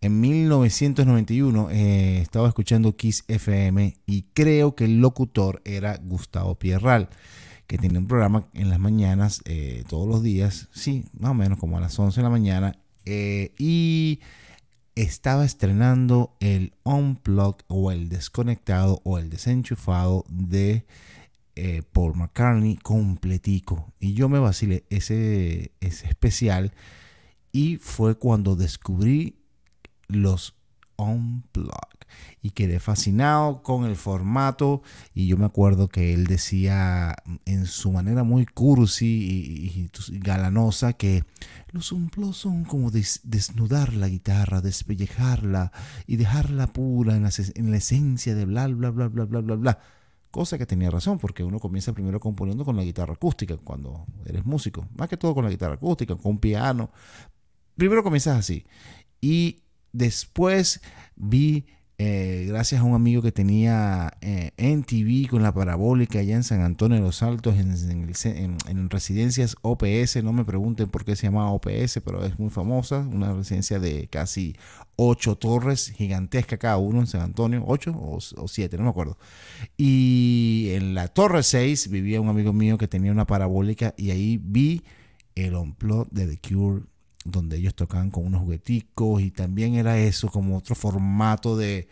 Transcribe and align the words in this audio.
en 0.00 0.20
1991 0.20 1.70
eh, 1.70 2.20
estaba 2.20 2.48
escuchando 2.48 2.96
Kiss 2.96 3.24
FM 3.26 3.96
y 4.06 4.22
creo 4.32 4.76
que 4.76 4.84
el 4.84 5.00
locutor 5.00 5.60
era 5.64 5.96
Gustavo 5.96 6.54
Pierral, 6.54 7.08
que 7.66 7.78
tiene 7.78 7.98
un 7.98 8.06
programa 8.06 8.44
en 8.54 8.70
las 8.70 8.78
mañanas 8.78 9.42
eh, 9.44 9.82
todos 9.88 10.08
los 10.08 10.22
días, 10.22 10.68
sí, 10.72 11.04
más 11.18 11.32
o 11.32 11.34
menos 11.34 11.58
como 11.58 11.78
a 11.78 11.80
las 11.80 11.98
11 11.98 12.20
de 12.20 12.22
la 12.22 12.30
mañana, 12.30 12.78
eh, 13.06 13.52
y 13.58 14.20
estaba 14.94 15.44
estrenando 15.44 16.36
el 16.38 16.74
Unplugged 16.84 17.64
o 17.66 17.90
el 17.90 18.08
desconectado 18.08 19.00
o 19.04 19.18
el 19.18 19.30
desenchufado 19.30 20.24
de 20.28 20.84
Paul 21.92 22.14
McCartney 22.14 22.76
completico. 22.76 23.92
Y 23.98 24.14
yo 24.14 24.28
me 24.28 24.38
vacilé 24.38 24.84
ese, 24.90 25.72
ese 25.80 26.06
especial 26.06 26.72
y 27.50 27.78
fue 27.78 28.16
cuando 28.16 28.54
descubrí 28.54 29.37
los 30.08 30.54
Unplugged 30.98 32.08
y 32.42 32.50
quedé 32.50 32.80
fascinado 32.80 33.62
con 33.62 33.84
el 33.84 33.94
formato. 33.94 34.82
Y 35.14 35.28
yo 35.28 35.36
me 35.36 35.44
acuerdo 35.44 35.88
que 35.88 36.12
él 36.12 36.26
decía 36.26 37.14
en 37.44 37.66
su 37.66 37.92
manera 37.92 38.24
muy 38.24 38.46
cursi 38.46 39.06
y, 39.06 39.90
galanosa 40.18 40.92
que 40.92 41.24
los 41.70 41.92
Unplugged 41.92 42.34
son 42.34 42.64
como 42.64 42.90
desnudar 42.90 43.94
la 43.94 44.08
guitarra, 44.08 44.60
despellejarla 44.60 45.72
y 46.06 46.16
dejarla 46.16 46.66
pura 46.66 47.14
en 47.14 47.22
la, 47.22 47.30
en 47.54 47.70
la 47.70 47.76
esencia 47.76 48.34
de 48.34 48.44
bla 48.44 48.66
bla 48.66 48.90
bla 48.90 49.08
bla 49.08 49.24
bla 49.24 49.40
bla 49.40 49.54
bla. 49.54 49.78
Cosa 50.32 50.58
que 50.58 50.66
tenía 50.66 50.90
razón 50.90 51.18
porque 51.18 51.44
uno 51.44 51.58
comienza 51.58 51.92
primero 51.92 52.20
componiendo 52.20 52.64
con 52.64 52.76
la 52.76 52.82
guitarra 52.82 53.14
acústica 53.14 53.56
cuando 53.56 54.04
eres 54.26 54.44
músico, 54.44 54.86
más 54.96 55.08
que 55.08 55.16
todo 55.16 55.34
con 55.34 55.44
la 55.44 55.50
guitarra 55.50 55.74
acústica, 55.74 56.16
con 56.16 56.32
un 56.32 56.38
piano. 56.38 56.90
Primero 57.76 58.02
comienzas 58.02 58.36
así. 58.36 58.64
Y 59.20 59.62
Después 59.92 60.80
vi, 61.16 61.66
eh, 61.98 62.44
gracias 62.48 62.80
a 62.80 62.84
un 62.84 62.94
amigo 62.94 63.22
que 63.22 63.32
tenía 63.32 64.12
eh, 64.20 64.52
en 64.56 64.84
TV 64.84 65.26
con 65.28 65.42
la 65.42 65.52
parabólica 65.52 66.20
allá 66.20 66.36
en 66.36 66.44
San 66.44 66.60
Antonio 66.60 66.96
de 66.96 67.02
los 67.02 67.22
Altos, 67.22 67.56
en, 67.58 68.90
residencias 68.90 69.56
OPS, 69.62 70.22
no 70.22 70.32
me 70.32 70.44
pregunten 70.44 70.88
por 70.88 71.04
qué 71.04 71.16
se 71.16 71.26
llama 71.26 71.50
OPS, 71.50 72.00
pero 72.04 72.24
es 72.24 72.38
muy 72.38 72.50
famosa, 72.50 72.98
una 72.98 73.32
residencia 73.32 73.78
de 73.78 74.06
casi 74.08 74.56
ocho 74.96 75.36
torres, 75.36 75.90
gigantesca 75.90 76.58
cada 76.58 76.76
uno 76.78 77.00
en 77.00 77.06
San 77.06 77.22
Antonio, 77.22 77.64
ocho 77.66 77.92
o, 77.94 78.48
siete, 78.48 78.76
no 78.76 78.84
me 78.84 78.90
acuerdo. 78.90 79.16
Y 79.76 80.70
en 80.70 80.94
la 80.94 81.08
torre 81.08 81.42
6 81.42 81.88
vivía 81.88 82.20
un 82.20 82.28
amigo 82.28 82.52
mío 82.52 82.78
que 82.78 82.88
tenía 82.88 83.12
una 83.12 83.26
parabólica 83.26 83.94
y 83.96 84.10
ahí 84.10 84.40
vi 84.42 84.82
el 85.34 85.54
onplot 85.54 86.10
de 86.10 86.26
The 86.26 86.48
Cure 86.48 86.82
donde 87.30 87.58
ellos 87.58 87.74
tocaban 87.74 88.10
con 88.10 88.26
unos 88.26 88.42
jugueticos 88.42 89.22
y 89.22 89.30
también 89.30 89.74
era 89.74 89.98
eso 89.98 90.28
como 90.28 90.56
otro 90.56 90.74
formato 90.74 91.56
de, 91.56 91.88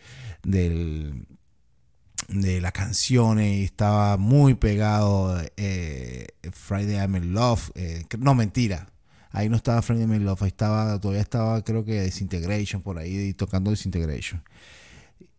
de 2.27 2.61
las 2.61 2.71
canciones 2.71 3.57
y 3.57 3.63
estaba 3.63 4.17
muy 4.17 4.55
pegado 4.55 5.39
eh, 5.55 6.27
Friday 6.51 6.95
I'm 6.95 7.15
in 7.15 7.33
Love 7.33 7.71
eh, 7.75 8.03
no 8.19 8.35
mentira 8.35 8.89
ahí 9.31 9.49
no 9.49 9.55
estaba 9.55 9.81
Friday 9.81 10.03
I'm 10.03 10.13
in 10.13 10.25
Love 10.25 10.41
ahí 10.43 10.49
estaba 10.49 10.99
todavía 10.99 11.21
estaba 11.21 11.63
creo 11.63 11.85
que 11.85 12.03
Disintegration 12.03 12.81
por 12.81 12.97
ahí 12.97 13.33
tocando 13.33 13.69
Disintegration 13.69 14.43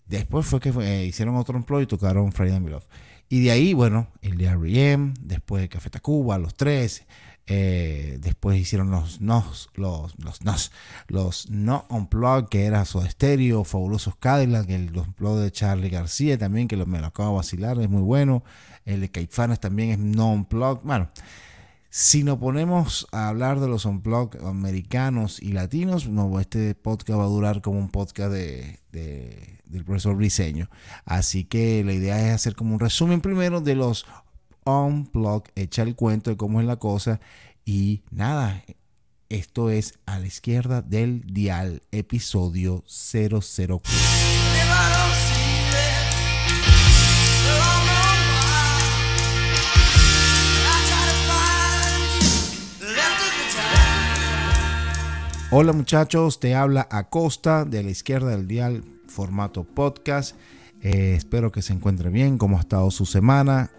después 0.06 0.46
fue 0.46 0.60
que 0.60 0.70
eh, 0.70 1.04
hicieron 1.06 1.36
otro 1.36 1.56
employ 1.56 1.82
y 1.84 1.86
tocaron 1.86 2.32
Friday 2.32 2.54
I'm 2.54 2.64
in 2.64 2.70
Love 2.72 2.86
y 3.28 3.40
de 3.40 3.50
ahí 3.50 3.74
bueno 3.74 4.08
el 4.22 4.38
de 4.38 4.46
R.E.M. 4.46 5.12
después 5.20 5.62
de 5.62 5.68
Café 5.68 5.90
Tacuba 5.90 6.38
los 6.38 6.54
tres 6.54 7.04
eh, 7.50 8.18
después 8.20 8.58
hicieron 8.58 8.90
los 8.90 9.22
nos, 9.22 9.70
los, 9.74 10.18
los 10.18 10.42
nos, 10.42 10.70
los 11.06 11.48
no 11.48 11.86
unplug, 11.88 12.50
que 12.50 12.66
era 12.66 12.84
su 12.84 13.00
estéreo, 13.00 13.64
fabulosos 13.64 14.16
Cadillac, 14.16 14.68
el 14.68 14.94
unplug 14.96 15.38
de 15.38 15.50
Charlie 15.50 15.88
García 15.88 16.36
también, 16.36 16.68
que 16.68 16.76
me 16.76 17.00
lo 17.00 17.06
acabo 17.06 17.30
de 17.30 17.36
vacilar, 17.36 17.80
es 17.80 17.88
muy 17.88 18.02
bueno. 18.02 18.44
El 18.84 19.00
de 19.00 19.10
Caifanes 19.10 19.60
también 19.60 19.90
es 19.90 19.98
no 19.98 20.30
unplug. 20.30 20.82
Bueno, 20.82 21.08
si 21.88 22.22
nos 22.22 22.36
ponemos 22.36 23.06
a 23.12 23.28
hablar 23.28 23.60
de 23.60 23.68
los 23.68 23.86
unplug 23.86 24.36
americanos 24.44 25.40
y 25.40 25.52
latinos, 25.52 26.06
no, 26.06 26.40
este 26.40 26.74
podcast 26.74 27.18
va 27.18 27.24
a 27.24 27.28
durar 27.28 27.62
como 27.62 27.78
un 27.78 27.88
podcast 27.88 28.30
de, 28.30 28.78
del 28.92 29.84
profesor 29.86 30.16
Briseño. 30.16 30.68
Así 31.06 31.44
que 31.44 31.82
la 31.84 31.94
idea 31.94 32.28
es 32.28 32.34
hacer 32.34 32.54
como 32.54 32.74
un 32.74 32.80
resumen 32.80 33.22
primero 33.22 33.62
de 33.62 33.74
los 33.74 34.04
Unplug, 34.68 35.44
echa 35.54 35.82
el 35.82 35.94
cuento 35.94 36.28
de 36.30 36.36
cómo 36.36 36.60
es 36.60 36.66
la 36.66 36.76
cosa. 36.76 37.20
Y 37.64 38.02
nada, 38.10 38.62
esto 39.30 39.70
es 39.70 39.98
a 40.04 40.18
la 40.18 40.26
izquierda 40.26 40.82
del 40.82 41.22
dial, 41.22 41.82
episodio 41.90 42.84
004. 42.86 43.80
Hola 55.50 55.72
muchachos, 55.72 56.40
te 56.40 56.54
habla 56.54 56.86
Acosta 56.90 57.64
de 57.64 57.82
la 57.82 57.90
izquierda 57.90 58.32
del 58.32 58.46
dial, 58.46 58.84
formato 59.06 59.64
podcast. 59.64 60.36
Eh, 60.82 61.14
espero 61.16 61.50
que 61.50 61.62
se 61.62 61.72
encuentre 61.72 62.10
bien, 62.10 62.36
cómo 62.36 62.58
ha 62.58 62.60
estado 62.60 62.90
su 62.90 63.06
semana 63.06 63.70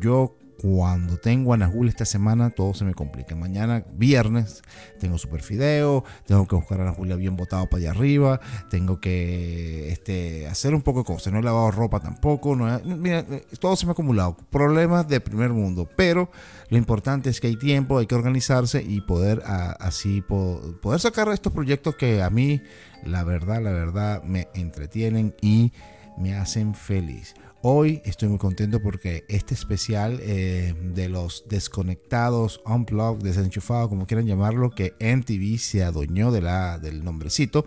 yo 0.00 0.36
cuando 0.60 1.18
tengo 1.18 1.52
a 1.52 1.56
Najul 1.56 1.88
esta 1.88 2.04
semana, 2.04 2.50
todo 2.50 2.72
se 2.72 2.84
me 2.84 2.94
complica. 2.94 3.36
Mañana, 3.36 3.84
viernes, 3.92 4.62
tengo 4.98 5.18
super 5.18 5.42
fideo, 5.42 6.04
tengo 6.26 6.46
que 6.46 6.56
buscar 6.56 6.80
a 6.80 6.84
Najul 6.84 7.14
bien 7.16 7.36
botado 7.36 7.68
para 7.68 7.82
allá 7.82 7.90
arriba, 7.90 8.40
tengo 8.70 9.00
que 9.00 9.92
este, 9.92 10.46
hacer 10.46 10.74
un 10.74 10.82
poco 10.82 11.00
de 11.00 11.04
cosas. 11.04 11.32
No 11.32 11.40
he 11.40 11.42
lavado 11.42 11.70
ropa 11.70 12.00
tampoco. 12.00 12.56
No 12.56 12.80
mira, 12.84 13.24
todo 13.60 13.76
se 13.76 13.86
me 13.86 13.90
ha 13.90 13.92
acumulado. 13.92 14.36
Problemas 14.50 15.06
de 15.08 15.20
primer 15.20 15.50
mundo. 15.50 15.88
Pero 15.94 16.30
lo 16.70 16.78
importante 16.78 17.30
es 17.30 17.40
que 17.40 17.48
hay 17.48 17.56
tiempo, 17.56 17.98
hay 17.98 18.06
que 18.06 18.14
organizarse 18.14 18.82
y 18.82 19.02
poder 19.02 19.42
así 19.44 20.22
poder 20.22 21.00
sacar 21.00 21.28
estos 21.28 21.52
proyectos 21.52 21.96
que 21.96 22.22
a 22.22 22.30
mí, 22.30 22.62
la 23.04 23.24
verdad, 23.24 23.62
la 23.62 23.72
verdad, 23.72 24.22
me 24.22 24.48
entretienen 24.54 25.34
y 25.42 25.72
me 26.16 26.34
hacen 26.34 26.74
feliz. 26.74 27.34
Hoy 27.68 28.00
estoy 28.04 28.28
muy 28.28 28.38
contento 28.38 28.80
porque 28.80 29.24
este 29.28 29.52
especial 29.52 30.20
eh, 30.22 30.72
de 30.94 31.08
los 31.08 31.46
desconectados, 31.48 32.60
unplugged, 32.64 33.24
desenchufados, 33.24 33.88
como 33.88 34.06
quieran 34.06 34.24
llamarlo, 34.24 34.70
que 34.70 34.94
MTV 35.00 35.58
se 35.58 35.82
adueñó 35.82 36.30
de 36.30 36.42
la, 36.42 36.78
del 36.78 37.02
nombrecito. 37.02 37.66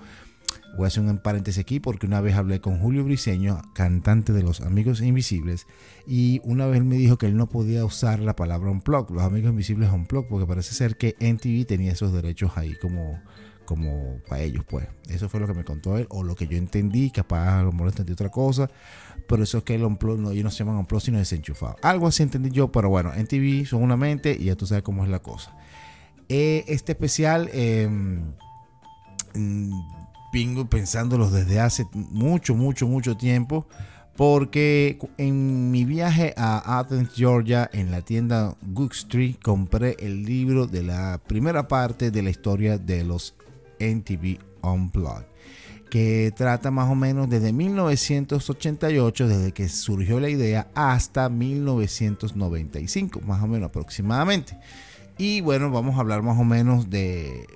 Voy 0.77 0.85
a 0.85 0.87
hacer 0.87 1.03
un 1.03 1.17
paréntesis 1.17 1.59
aquí 1.59 1.81
porque 1.81 2.07
una 2.07 2.21
vez 2.21 2.35
hablé 2.35 2.61
con 2.61 2.79
Julio 2.79 3.03
Briseño, 3.03 3.61
cantante 3.73 4.31
de 4.31 4.41
Los 4.41 4.61
Amigos 4.61 5.01
Invisibles, 5.01 5.67
y 6.07 6.39
una 6.45 6.65
vez 6.65 6.81
me 6.81 6.95
dijo 6.95 7.17
que 7.17 7.25
él 7.25 7.35
no 7.35 7.49
podía 7.49 7.83
usar 7.83 8.21
la 8.21 8.37
palabra 8.37 8.71
unplugged, 8.71 9.13
Los 9.13 9.23
Amigos 9.23 9.49
Invisibles 9.49 9.91
unplugged, 9.91 10.29
porque 10.29 10.47
parece 10.47 10.75
ser 10.75 10.95
que 10.95 11.17
MTV 11.19 11.67
tenía 11.67 11.91
esos 11.91 12.13
derechos 12.13 12.53
ahí 12.55 12.73
como 12.75 13.21
como 13.69 14.19
para 14.27 14.41
ellos, 14.41 14.65
pues. 14.67 14.87
Eso 15.09 15.29
fue 15.29 15.39
lo 15.39 15.45
que 15.45 15.53
me 15.53 15.63
contó 15.63 15.95
él, 15.95 16.07
o 16.09 16.23
lo 16.23 16.35
que 16.35 16.47
yo 16.47 16.57
entendí, 16.57 17.11
capaz 17.11 17.59
a 17.59 17.61
lo 17.61 17.71
mejor 17.71 17.89
entendí 17.89 18.13
otra 18.13 18.29
cosa, 18.29 18.67
pero 19.27 19.43
eso 19.43 19.59
es 19.59 19.63
que 19.63 19.75
el 19.75 19.83
unplug, 19.83 20.17
no, 20.17 20.31
ellos 20.31 20.43
no 20.43 20.49
se 20.49 20.57
llaman 20.57 20.77
unplug, 20.77 20.99
sino 20.99 21.19
desenchufado. 21.19 21.75
Algo 21.83 22.07
así 22.07 22.23
entendí 22.23 22.49
yo, 22.49 22.71
pero 22.71 22.89
bueno, 22.89 23.13
en 23.13 23.27
TV 23.27 23.67
son 23.67 23.83
una 23.83 23.95
mente 23.95 24.35
y 24.39 24.45
ya 24.45 24.55
tú 24.55 24.65
sabes 24.65 24.81
cómo 24.81 25.03
es 25.03 25.11
la 25.11 25.19
cosa. 25.19 25.55
Eh, 26.29 26.65
este 26.67 26.93
especial, 26.93 27.47
eh, 27.53 27.87
vengo 30.33 30.67
pensándolo 30.67 31.29
desde 31.29 31.59
hace 31.59 31.85
mucho, 31.93 32.55
mucho, 32.55 32.87
mucho 32.87 33.15
tiempo. 33.17 33.67
Porque 34.17 34.99
en 35.17 35.71
mi 35.71 35.85
viaje 35.85 36.33
a 36.35 36.79
Athens, 36.79 37.11
Georgia, 37.15 37.69
en 37.71 37.89
la 37.89 38.01
tienda 38.01 38.57
Gook 38.61 38.91
Street, 38.91 39.37
compré 39.41 39.95
el 39.99 40.25
libro 40.25 40.67
de 40.67 40.83
la 40.83 41.21
primera 41.25 41.69
parte 41.69 42.11
de 42.11 42.21
la 42.21 42.29
historia 42.29 42.77
de 42.77 43.05
los 43.05 43.33
NTV 43.79 44.39
Unplugged, 44.61 45.25
que 45.89 46.33
trata 46.35 46.71
más 46.71 46.89
o 46.89 46.95
menos 46.95 47.29
desde 47.29 47.53
1988, 47.53 49.27
desde 49.27 49.51
que 49.51 49.69
surgió 49.69 50.19
la 50.19 50.29
idea, 50.29 50.67
hasta 50.75 51.29
1995, 51.29 53.21
más 53.21 53.41
o 53.43 53.47
menos 53.47 53.69
aproximadamente. 53.69 54.57
Y 55.17 55.41
bueno, 55.41 55.69
vamos 55.71 55.97
a 55.97 56.01
hablar 56.01 56.21
más 56.21 56.39
o 56.39 56.43
menos 56.43 56.89
de 56.89 57.47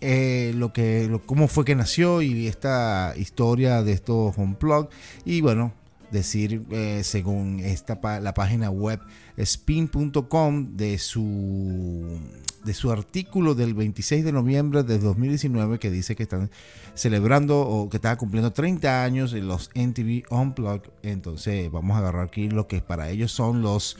eh, 0.00 0.52
lo 0.54 0.72
que, 0.72 1.20
cómo 1.26 1.48
fue 1.48 1.64
que 1.64 1.74
nació 1.74 2.22
y 2.22 2.46
esta 2.46 3.14
historia 3.16 3.82
de 3.82 3.92
estos 3.92 4.36
Unplugged. 4.36 4.90
Y 5.24 5.40
bueno, 5.40 5.72
decir, 6.10 6.64
eh, 6.70 7.02
según 7.04 7.60
esta 7.60 7.98
la 8.20 8.34
página 8.34 8.70
web 8.70 9.00
spin.com 9.36 10.76
de 10.76 10.98
su 10.98 12.20
de 12.64 12.74
su 12.74 12.90
artículo 12.90 13.54
del 13.54 13.74
26 13.74 14.24
de 14.24 14.32
noviembre 14.32 14.82
de 14.82 14.98
2019 14.98 15.78
que 15.78 15.90
dice 15.90 16.16
que 16.16 16.24
están 16.24 16.50
celebrando 16.94 17.60
o 17.60 17.88
que 17.88 17.96
están 17.98 18.16
cumpliendo 18.16 18.52
30 18.52 19.04
años 19.04 19.32
los 19.32 19.70
NTV 19.74 20.24
Unplugged. 20.30 20.90
Entonces 21.02 21.70
vamos 21.70 21.96
a 21.96 22.00
agarrar 22.00 22.26
aquí 22.26 22.48
lo 22.48 22.66
que 22.66 22.80
para 22.80 23.10
ellos 23.10 23.32
son 23.32 23.62
los 23.62 23.96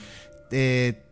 eh, 0.51 1.03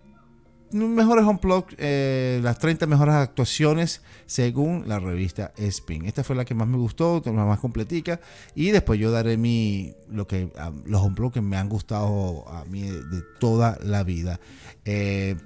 mejores 0.72 1.24
unplug, 1.24 1.66
eh, 1.78 2.40
las 2.42 2.58
30 2.58 2.86
mejores 2.86 3.14
actuaciones 3.14 4.02
según 4.26 4.88
la 4.88 4.98
revista 4.98 5.52
Spin. 5.56 6.04
Esta 6.06 6.24
fue 6.24 6.36
la 6.36 6.44
que 6.44 6.54
más 6.54 6.68
me 6.68 6.76
gustó, 6.76 7.22
la 7.24 7.32
más 7.44 7.60
completica. 7.60 8.20
Y 8.54 8.70
después 8.70 8.98
yo 8.98 9.10
daré 9.10 9.36
mi, 9.36 9.94
lo 10.08 10.26
que, 10.26 10.50
los 10.84 11.02
unplug 11.02 11.32
que 11.32 11.40
me 11.40 11.56
han 11.56 11.68
gustado 11.68 12.48
a 12.48 12.64
mí 12.64 12.82
de, 12.82 13.22
toda 13.38 13.78
la 13.82 14.02
vida. 14.02 14.40
Eh, 14.84 15.36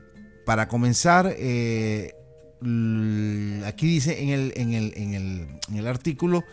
para 0.47 0.69
comenzar, 0.69 1.35
eh, 1.39 2.15
aquí 3.67 3.87
dice 3.87 4.23
en 4.23 4.29
el, 4.31 4.53
en 4.57 4.73
el, 4.75 4.93
en 4.97 5.15
el, 5.15 5.49
en 5.69 5.77
el 5.77 5.87
artículo 5.87 6.45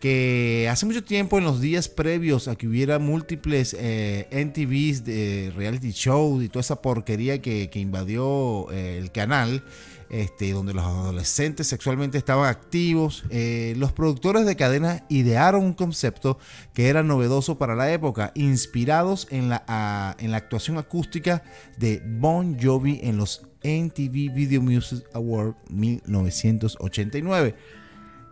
que 0.00 0.68
hace 0.70 0.86
mucho 0.86 1.02
tiempo 1.02 1.38
en 1.38 1.44
los 1.44 1.60
días 1.60 1.88
previos 1.88 2.46
a 2.46 2.54
que 2.54 2.68
hubiera 2.68 2.98
múltiples 2.98 3.74
eh, 3.78 4.28
NTVs 4.30 5.04
de 5.04 5.52
reality 5.56 5.90
shows 5.90 6.42
y 6.42 6.48
toda 6.48 6.60
esa 6.60 6.80
porquería 6.80 7.42
que, 7.42 7.70
invadió 7.74 8.70
eh, 8.70 8.98
el 8.98 9.10
canal, 9.10 9.64
este, 10.08 10.52
donde 10.52 10.72
los 10.72 10.84
adolescentes 10.84 11.66
sexualmente 11.66 12.16
estaban 12.16 12.48
activos, 12.48 13.24
eh, 13.30 13.74
los 13.76 13.92
productores 13.92 14.46
de 14.46 14.56
cadena 14.56 15.04
idearon 15.08 15.64
un 15.64 15.74
concepto 15.74 16.38
que 16.74 16.88
era 16.88 17.02
novedoso 17.02 17.58
para 17.58 17.74
la 17.74 17.92
época, 17.92 18.30
inspirados 18.34 19.26
en 19.30 19.48
la, 19.48 20.14
actuación 20.32 20.78
acústica 20.78 21.42
de 21.76 22.00
Bon 22.06 22.56
Jovi 22.58 23.00
en 23.02 23.16
los 23.16 23.42
NTV 23.64 24.32
Video 24.32 24.62
Music 24.62 25.04
Award 25.12 25.56
1989 25.68 27.56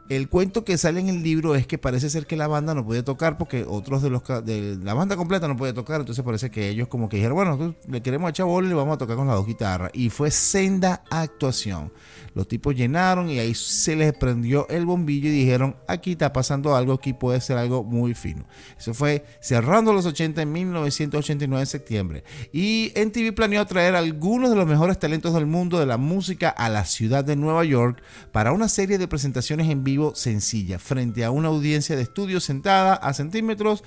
el 0.08 0.28
cuento 0.28 0.64
que 0.64 0.78
sale 0.78 1.00
en 1.00 1.08
el 1.08 1.22
libro 1.22 1.54
es 1.54 1.66
que 1.66 1.78
parece 1.78 2.10
ser 2.10 2.26
que 2.26 2.36
la 2.36 2.46
banda 2.46 2.74
no 2.74 2.84
puede 2.84 3.02
tocar 3.02 3.38
porque 3.38 3.64
otros 3.66 4.02
de 4.02 4.10
los 4.10 4.22
de 4.44 4.78
la 4.82 4.94
banda 4.94 5.16
completa 5.16 5.48
no 5.48 5.56
puede 5.56 5.72
tocar, 5.72 6.00
entonces 6.00 6.24
parece 6.24 6.50
que 6.50 6.68
ellos 6.68 6.88
como 6.88 7.08
que 7.08 7.16
dijeron, 7.16 7.34
bueno, 7.34 7.74
le 7.88 8.02
queremos 8.02 8.30
echar 8.30 8.46
bola 8.46 8.66
y 8.66 8.70
le 8.70 8.76
vamos 8.76 8.94
a 8.94 8.98
tocar 8.98 9.16
con 9.16 9.26
las 9.26 9.36
dos 9.36 9.46
guitarras 9.46 9.90
y 9.94 10.10
fue 10.10 10.30
senda 10.30 11.02
actuación. 11.10 11.92
Los 12.34 12.46
tipos 12.46 12.74
llenaron 12.74 13.30
y 13.30 13.38
ahí 13.38 13.54
se 13.54 13.96
les 13.96 14.12
prendió 14.12 14.68
el 14.68 14.84
bombillo 14.84 15.28
y 15.28 15.32
dijeron, 15.32 15.76
aquí 15.88 16.12
está 16.12 16.32
pasando 16.32 16.76
algo, 16.76 16.92
aquí 16.92 17.14
puede 17.14 17.40
ser 17.40 17.56
algo 17.56 17.82
muy 17.82 18.14
fino. 18.14 18.44
Eso 18.78 18.92
fue 18.92 19.24
cerrando 19.40 19.92
los 19.92 20.04
80 20.04 20.42
en 20.42 20.52
1989 20.52 21.62
en 21.62 21.66
septiembre. 21.66 22.24
Y 22.52 22.92
NTV 22.94 23.34
planeó 23.34 23.64
traer 23.66 23.96
algunos 23.96 24.50
de 24.50 24.56
los 24.56 24.66
mejores 24.66 24.98
talentos 24.98 25.32
del 25.32 25.46
mundo 25.46 25.80
de 25.80 25.86
la 25.86 25.96
música 25.96 26.50
a 26.50 26.68
la 26.68 26.84
ciudad 26.84 27.24
de 27.24 27.36
Nueva 27.36 27.64
York 27.64 28.02
para 28.32 28.52
una 28.52 28.68
serie 28.68 28.98
de 28.98 29.08
presentaciones 29.08 29.70
en 29.70 29.82
vivo 29.82 29.95
sencilla, 30.14 30.78
frente 30.78 31.24
a 31.24 31.30
una 31.30 31.48
audiencia 31.48 31.96
de 31.96 32.02
estudio 32.02 32.40
sentada 32.40 32.94
a 32.94 33.14
centímetros 33.14 33.84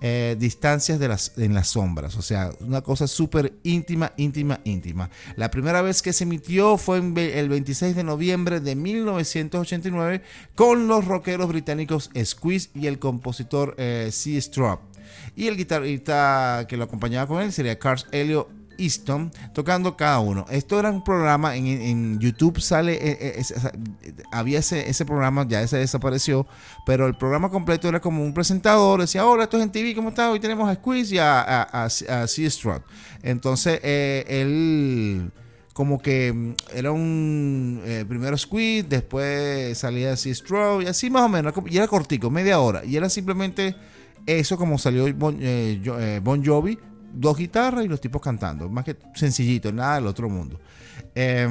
eh, 0.00 0.36
distancias 0.38 0.98
de 0.98 1.08
las, 1.08 1.32
en 1.36 1.54
las 1.54 1.68
sombras. 1.68 2.16
O 2.16 2.22
sea, 2.22 2.50
una 2.60 2.80
cosa 2.80 3.06
súper 3.06 3.54
íntima, 3.62 4.12
íntima, 4.16 4.60
íntima. 4.64 5.10
La 5.36 5.50
primera 5.50 5.82
vez 5.82 6.02
que 6.02 6.12
se 6.12 6.24
emitió 6.24 6.76
fue 6.76 6.98
el 6.98 7.48
26 7.48 7.94
de 7.94 8.04
noviembre 8.04 8.60
de 8.60 8.74
1989 8.74 10.22
con 10.54 10.88
los 10.88 11.04
rockeros 11.04 11.48
británicos 11.48 12.10
Squeeze 12.24 12.70
y 12.74 12.86
el 12.86 12.98
compositor 12.98 13.74
eh, 13.78 14.08
C. 14.10 14.40
Y 15.36 15.46
el 15.46 15.56
guitarrista 15.56 16.66
que 16.68 16.76
lo 16.76 16.84
acompañaba 16.84 17.26
con 17.26 17.42
él 17.42 17.52
sería 17.52 17.78
Carl 17.78 18.02
Elliot 18.10 18.61
Easton 18.78 19.30
tocando 19.54 19.96
cada 19.96 20.20
uno. 20.20 20.46
Esto 20.50 20.78
era 20.78 20.90
un 20.90 21.02
programa 21.02 21.56
en, 21.56 22.18
YouTube, 22.18 22.60
sale, 22.60 22.94
eh, 22.94 23.40
eh, 23.40 23.44
había 24.30 24.58
ese, 24.58 25.04
programa, 25.04 25.46
ya 25.48 25.62
ese 25.62 25.78
desapareció, 25.78 26.46
pero 26.86 27.06
el 27.06 27.14
programa 27.14 27.50
completo 27.50 27.88
era 27.88 28.00
como 28.00 28.24
un 28.24 28.34
presentador, 28.34 29.00
decía, 29.00 29.26
hola, 29.26 29.44
esto 29.44 29.56
es 29.56 29.62
en 29.62 29.72
TV, 29.72 29.94
¿cómo 29.94 30.10
está? 30.10 30.30
Hoy 30.30 30.40
tenemos 30.40 30.68
a 30.68 30.74
Squeeze 30.74 31.14
y 31.14 31.18
a, 31.18 31.62
a, 31.62 31.88
Struck. 32.28 32.82
Entonces, 33.22 33.80
eh, 33.82 34.24
él 34.28 35.30
como 35.72 36.00
que 36.00 36.32
mm, 36.32 36.54
era 36.74 36.92
un 36.92 37.82
primero 38.08 38.36
Squeeze, 38.36 38.88
después 38.88 39.78
salía 39.78 40.12
así 40.12 40.34
Struck 40.34 40.82
y 40.82 40.86
así 40.86 41.10
más 41.10 41.22
o 41.22 41.28
menos, 41.28 41.54
y 41.66 41.76
era 41.76 41.88
cortico, 41.88 42.30
media 42.30 42.60
hora, 42.60 42.84
y 42.84 42.96
era 42.96 43.08
simplemente 43.08 43.74
eso 44.26 44.56
como 44.56 44.78
salió 44.78 45.12
bon 45.14 46.44
Jovi 46.44 46.78
dos 47.12 47.36
guitarras 47.36 47.84
y 47.84 47.88
los 47.88 48.00
tipos 48.00 48.20
cantando. 48.22 48.68
Más 48.68 48.84
que 48.84 48.96
sencillito, 49.14 49.72
nada 49.72 49.96
del 49.96 50.06
otro 50.06 50.28
mundo. 50.28 50.60
Eh, 51.14 51.48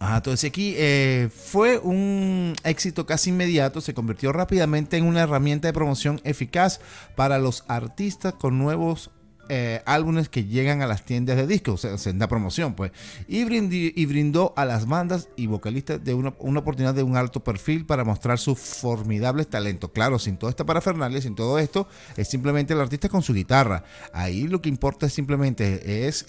entonces 0.00 0.48
aquí 0.48 0.74
eh, 0.78 1.28
fue 1.34 1.78
un 1.78 2.54
éxito 2.64 3.04
casi 3.04 3.30
inmediato, 3.30 3.80
se 3.82 3.92
convirtió 3.92 4.32
rápidamente 4.32 4.96
en 4.96 5.04
una 5.04 5.20
herramienta 5.20 5.68
de 5.68 5.74
promoción 5.74 6.20
eficaz 6.24 6.80
para 7.16 7.38
los 7.38 7.64
artistas 7.68 8.32
con 8.32 8.58
nuevos 8.58 9.10
eh, 9.52 9.82
álbumes 9.84 10.28
que 10.28 10.44
llegan 10.44 10.80
a 10.80 10.86
las 10.86 11.04
tiendas 11.04 11.36
de 11.36 11.44
discos, 11.44 11.84
o 11.84 11.98
sea, 11.98 12.12
en 12.12 12.20
la 12.20 12.28
promoción, 12.28 12.74
pues. 12.74 12.92
Y, 13.26 13.40
y, 13.40 14.06
brindó 14.06 14.54
a 14.56 14.64
las 14.64 14.86
bandas 14.86 15.28
y 15.34 15.48
vocalistas 15.48 16.04
de 16.04 16.14
una, 16.14 16.28
oportunidad 16.28 16.94
de 16.94 17.02
un 17.02 17.16
alto 17.16 17.42
perfil 17.42 17.84
para 17.84 18.04
mostrar 18.04 18.38
su 18.38 18.54
formidable 18.54 19.44
talento. 19.44 19.92
Claro, 19.92 20.20
sin 20.20 20.36
toda 20.36 20.50
esta 20.50 20.64
parafernalia, 20.64 21.20
sin 21.20 21.34
todo 21.34 21.58
esto, 21.58 21.88
es 22.16 22.28
simplemente 22.28 22.74
el 22.74 22.80
artista 22.80 23.08
con 23.08 23.22
su 23.22 23.34
guitarra. 23.34 23.82
Ahí 24.12 24.46
lo 24.46 24.62
que 24.62 24.68
importa 24.68 25.06
es 25.06 25.14
simplemente 25.14 26.06
es 26.06 26.24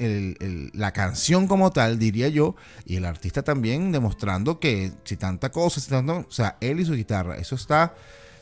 la 0.73 0.91
canción 0.91 1.45
como 1.45 1.69
tal, 1.69 1.99
diría 1.99 2.27
yo, 2.27 2.55
y 2.85 2.95
el 2.95 3.05
artista 3.05 3.43
también 3.43 3.91
demostrando 3.91 4.59
que 4.59 4.93
si 5.03 5.15
tanta 5.15 5.51
cosa, 5.51 5.79
si 5.79 5.91
tanto, 5.91 6.25
o 6.27 6.31
sea, 6.31 6.57
él 6.59 6.79
y 6.79 6.85
su 6.85 6.95
guitarra, 6.95 7.37
eso 7.37 7.53
está 7.53 7.93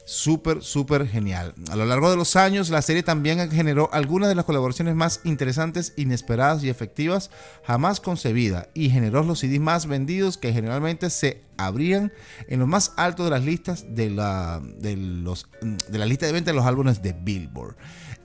súper, 0.10 0.64
súper 0.64 1.08
genial. 1.08 1.54
A 1.70 1.76
lo 1.76 1.86
largo 1.86 2.10
de 2.10 2.18
los 2.18 2.36
años, 2.36 2.72
la 2.72 2.82
serie 2.82 3.04
también 3.04 3.52
generó 3.52 3.90
algunas 3.94 4.28
de 4.28 4.34
las 4.34 4.44
colaboraciones 4.44 4.96
más 4.96 5.22
interesantes, 5.24 5.94
inesperadas 5.98 6.64
y 6.64 6.70
efectivas 6.70 7.30
jamás 7.64 8.00
concebidas 8.00 8.70
y 8.74 8.90
generó 8.90 9.22
los 9.24 9.40
CDs 9.40 9.60
más 9.60 9.86
vendidos 9.86 10.40
que 10.40 10.52
generalmente 10.52 11.12
se 11.12 11.44
abrían 11.58 12.12
en 12.48 12.60
lo 12.60 12.66
más 12.66 12.94
alto 12.98 13.24
de 13.24 13.30
las 13.30 13.46
listas 13.46 13.86
de 13.94 14.10
la, 14.10 14.60
de 14.80 14.98
los, 14.98 15.48
de 15.62 16.00
la 16.00 16.08
lista 16.08 16.26
de 16.26 16.32
venta 16.32 16.50
de 16.50 16.56
los 16.56 16.66
álbumes 16.66 17.04
de 17.04 17.14
Billboard. 17.14 17.76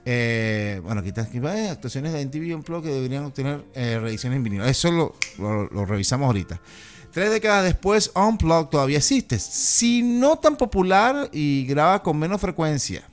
Eh, 0.05 0.81
bueno, 0.83 1.01
aquí 1.01 1.09
está 1.09 1.21
aquí 1.21 1.37
actuaciones 1.37 2.13
de 2.13 2.25
MTV 2.25 2.55
Unplugged 2.55 2.89
que 2.89 2.95
deberían 2.95 3.25
obtener 3.25 3.63
eh, 3.75 3.99
reediciones 3.99 4.37
en 4.37 4.43
vinilo. 4.43 4.65
Eso 4.65 5.15
lo 5.37 5.85
revisamos 5.85 6.25
ahorita. 6.25 6.59
Tres 7.15 7.31
décadas 7.31 7.63
después, 7.63 8.11
Unplugged 8.13 8.67
todavía 8.67 8.97
existe. 8.97 9.39
Si 9.39 10.03
no 10.03 10.37
tan 10.37 10.57
popular 10.57 11.29
y 11.31 11.65
graba 11.65 12.03
con 12.03 12.19
menos 12.19 12.41
frecuencia. 12.41 13.07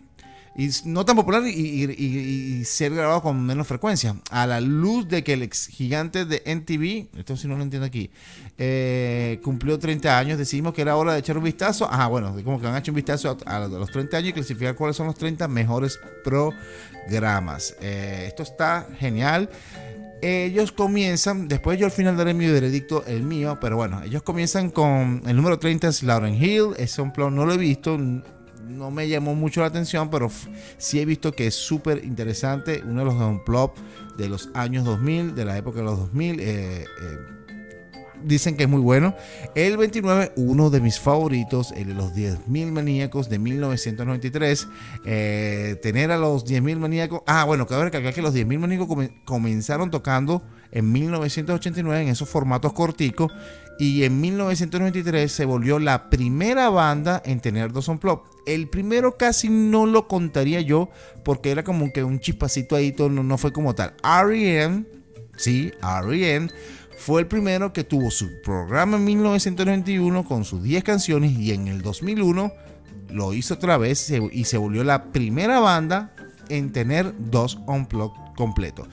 Y 0.57 0.71
no 0.87 1.05
tan 1.05 1.15
popular 1.15 1.45
y, 1.47 2.65
ser 2.65 2.97
grabado 2.97 3.23
con 3.23 3.41
menos 3.41 3.69
frecuencia. 3.69 4.17
A 4.33 4.45
la 4.49 4.61
luz 4.61 5.07
de 5.07 5.23
que 5.23 5.35
el 5.35 5.45
ex 5.45 5.69
gigante 5.69 6.25
de 6.25 6.43
NTV, 6.45 7.17
esto 7.17 7.37
si 7.37 7.47
no 7.47 7.57
lo 7.57 7.63
entiendo 7.63 7.87
aquí, 7.87 8.11
eh, 8.59 9.39
cumplió 9.45 9.79
30 9.79 10.19
años, 10.19 10.37
decidimos 10.37 10.75
que 10.75 10.83
era 10.83 10.97
hora 10.97 11.13
de 11.13 11.21
echar 11.21 11.39
un 11.39 11.45
vistazo. 11.45 11.89
Ajá, 11.89 12.09
bueno, 12.09 12.35
como 12.43 12.61
que 12.61 12.67
han 12.67 12.77
hecho 12.77 12.91
un 12.91 12.97
vistazo 12.97 13.39
a, 13.47 13.61
los 13.61 13.93
30 13.93 14.17
años 14.17 14.31
y 14.31 14.33
clasificar 14.33 14.75
cuáles 14.75 14.97
son 14.97 15.07
los 15.07 15.15
30 15.15 15.47
mejores 15.47 16.01
programas. 16.25 17.77
Eh, 17.81 18.25
esto 18.27 18.43
está 18.43 18.85
genial 18.99 19.49
ellos 20.23 20.71
comienzan, 20.71 21.49
después 21.49 21.79
yo 21.79 21.87
al 21.87 21.93
final 21.93 22.17
daré 22.17 22.33
mi 22.33 22.47
veredicto, 22.47 23.05
el 23.07 23.25
mío, 23.25 23.59
pero 23.61 23.77
bueno, 23.77 24.03
ellos 24.05 24.23
comienzan 24.23 24.71
con 24.71 25.21
el 25.27 25.37
número 25.37 25.59
30 25.59 25.89
es 25.89 26.03
Lauren 26.05 26.35
Hill, 26.35 26.75
ese 26.79 27.03
plot 27.13 27.33
no 27.33 27.45
lo 27.45 27.55
he 27.55 27.59
visto, 27.59 27.99
no 27.99 28.91
me 28.93 29.09
llamó 29.09 29.35
mucho 29.35 29.61
la 29.61 29.67
atención, 29.67 30.11
pero 30.11 30.31
sí 30.79 31.01
he 31.01 31.05
visto 31.05 31.33
que 31.33 31.49
es 31.49 31.55
súper 31.55 32.05
interesante, 32.05 32.83
uno 32.87 33.01
de 33.01 33.07
los 33.07 33.15
unplug 33.15 33.73
de 34.17 34.29
los 34.29 34.49
años 34.55 34.85
2000, 34.85 35.35
de 35.35 35.45
la 35.45 35.59
época 35.59 35.79
de 35.79 35.85
los 35.85 35.99
2000, 35.99 36.41
eh, 36.41 36.45
eh, 36.45 36.85
dicen 38.25 38.57
que 38.57 38.65
es 38.65 38.69
muy 38.69 38.81
bueno. 38.81 39.15
El 39.55 39.77
29, 39.77 40.33
uno 40.37 40.71
de 40.71 40.81
mis 40.81 40.99
favoritos, 40.99 41.73
el 41.73 41.89
de 41.89 41.95
los 41.95 42.15
10.000 42.15 42.73
maníacos 42.73 43.29
de 43.29 43.39
1993. 43.39 44.69
Eh, 45.05 45.77
tener 45.83 46.11
a 46.11 46.19
los 46.19 46.45
10.000 46.47 46.79
maníacos. 46.79 47.23
Ah, 47.27 47.45
bueno, 47.45 47.67
cabe 47.67 47.85
recalcar 47.85 48.15
que 48.15 48.23
los 48.23 48.35
10.000 48.35 48.59
maníacos 48.59 48.89
comenzaron 49.25 49.91
tocando 49.91 50.43
en 50.71 50.91
1989 50.91 52.03
en 52.03 52.09
esos 52.09 52.29
formatos 52.29 52.73
corticos. 52.73 53.33
Y 53.79 54.05
en 54.05 54.21
1993 54.21 55.33
se 55.33 55.45
volvió 55.45 55.79
la 55.79 56.11
primera 56.11 56.69
banda 56.71 57.23
en 57.25 57.41
tener 57.41 57.73
dos 57.73 57.89
unplugged. 57.89 58.31
El 58.47 58.69
primero 58.69 59.17
casi 59.17 59.49
no 59.49 59.87
lo 59.87 60.09
contaría 60.09 60.61
yo 60.61 60.91
porque 61.25 61.51
era 61.51 61.65
como 61.65 61.93
que 61.93 62.05
un 62.05 62.21
chispacito 62.21 62.77
ahí, 62.77 62.95
no, 62.99 63.09
no 63.09 63.39
fue 63.39 63.53
como 63.53 63.75
tal. 63.75 63.95
R.E.M. 64.05 64.85
Sí, 65.37 65.73
R.E.M 65.83 66.49
fue 67.05 67.21
el 67.21 67.27
primero 67.27 67.73
que 67.73 67.83
tuvo 67.83 68.13
su 68.13 68.41
programa 68.43 68.97
en 68.97 69.05
1991 69.05 70.25
con 70.25 70.45
sus 70.45 70.63
10 70.63 70.85
canciones 70.85 71.33
y 71.33 71.51
en 71.51 71.67
el 71.67 71.83
2001 71.83 72.53
lo 73.11 73.35
hizo 73.35 73.55
otra 73.55 73.77
vez 73.77 74.09
y 74.31 74.45
se 74.45 74.57
volvió 74.57 74.85
la 74.85 75.07
primera 75.07 75.59
banda 75.59 76.15
en 76.49 76.71
tener 76.71 77.13
dos 77.19 77.59
unplugged 77.67 78.37
completos. 78.37 78.87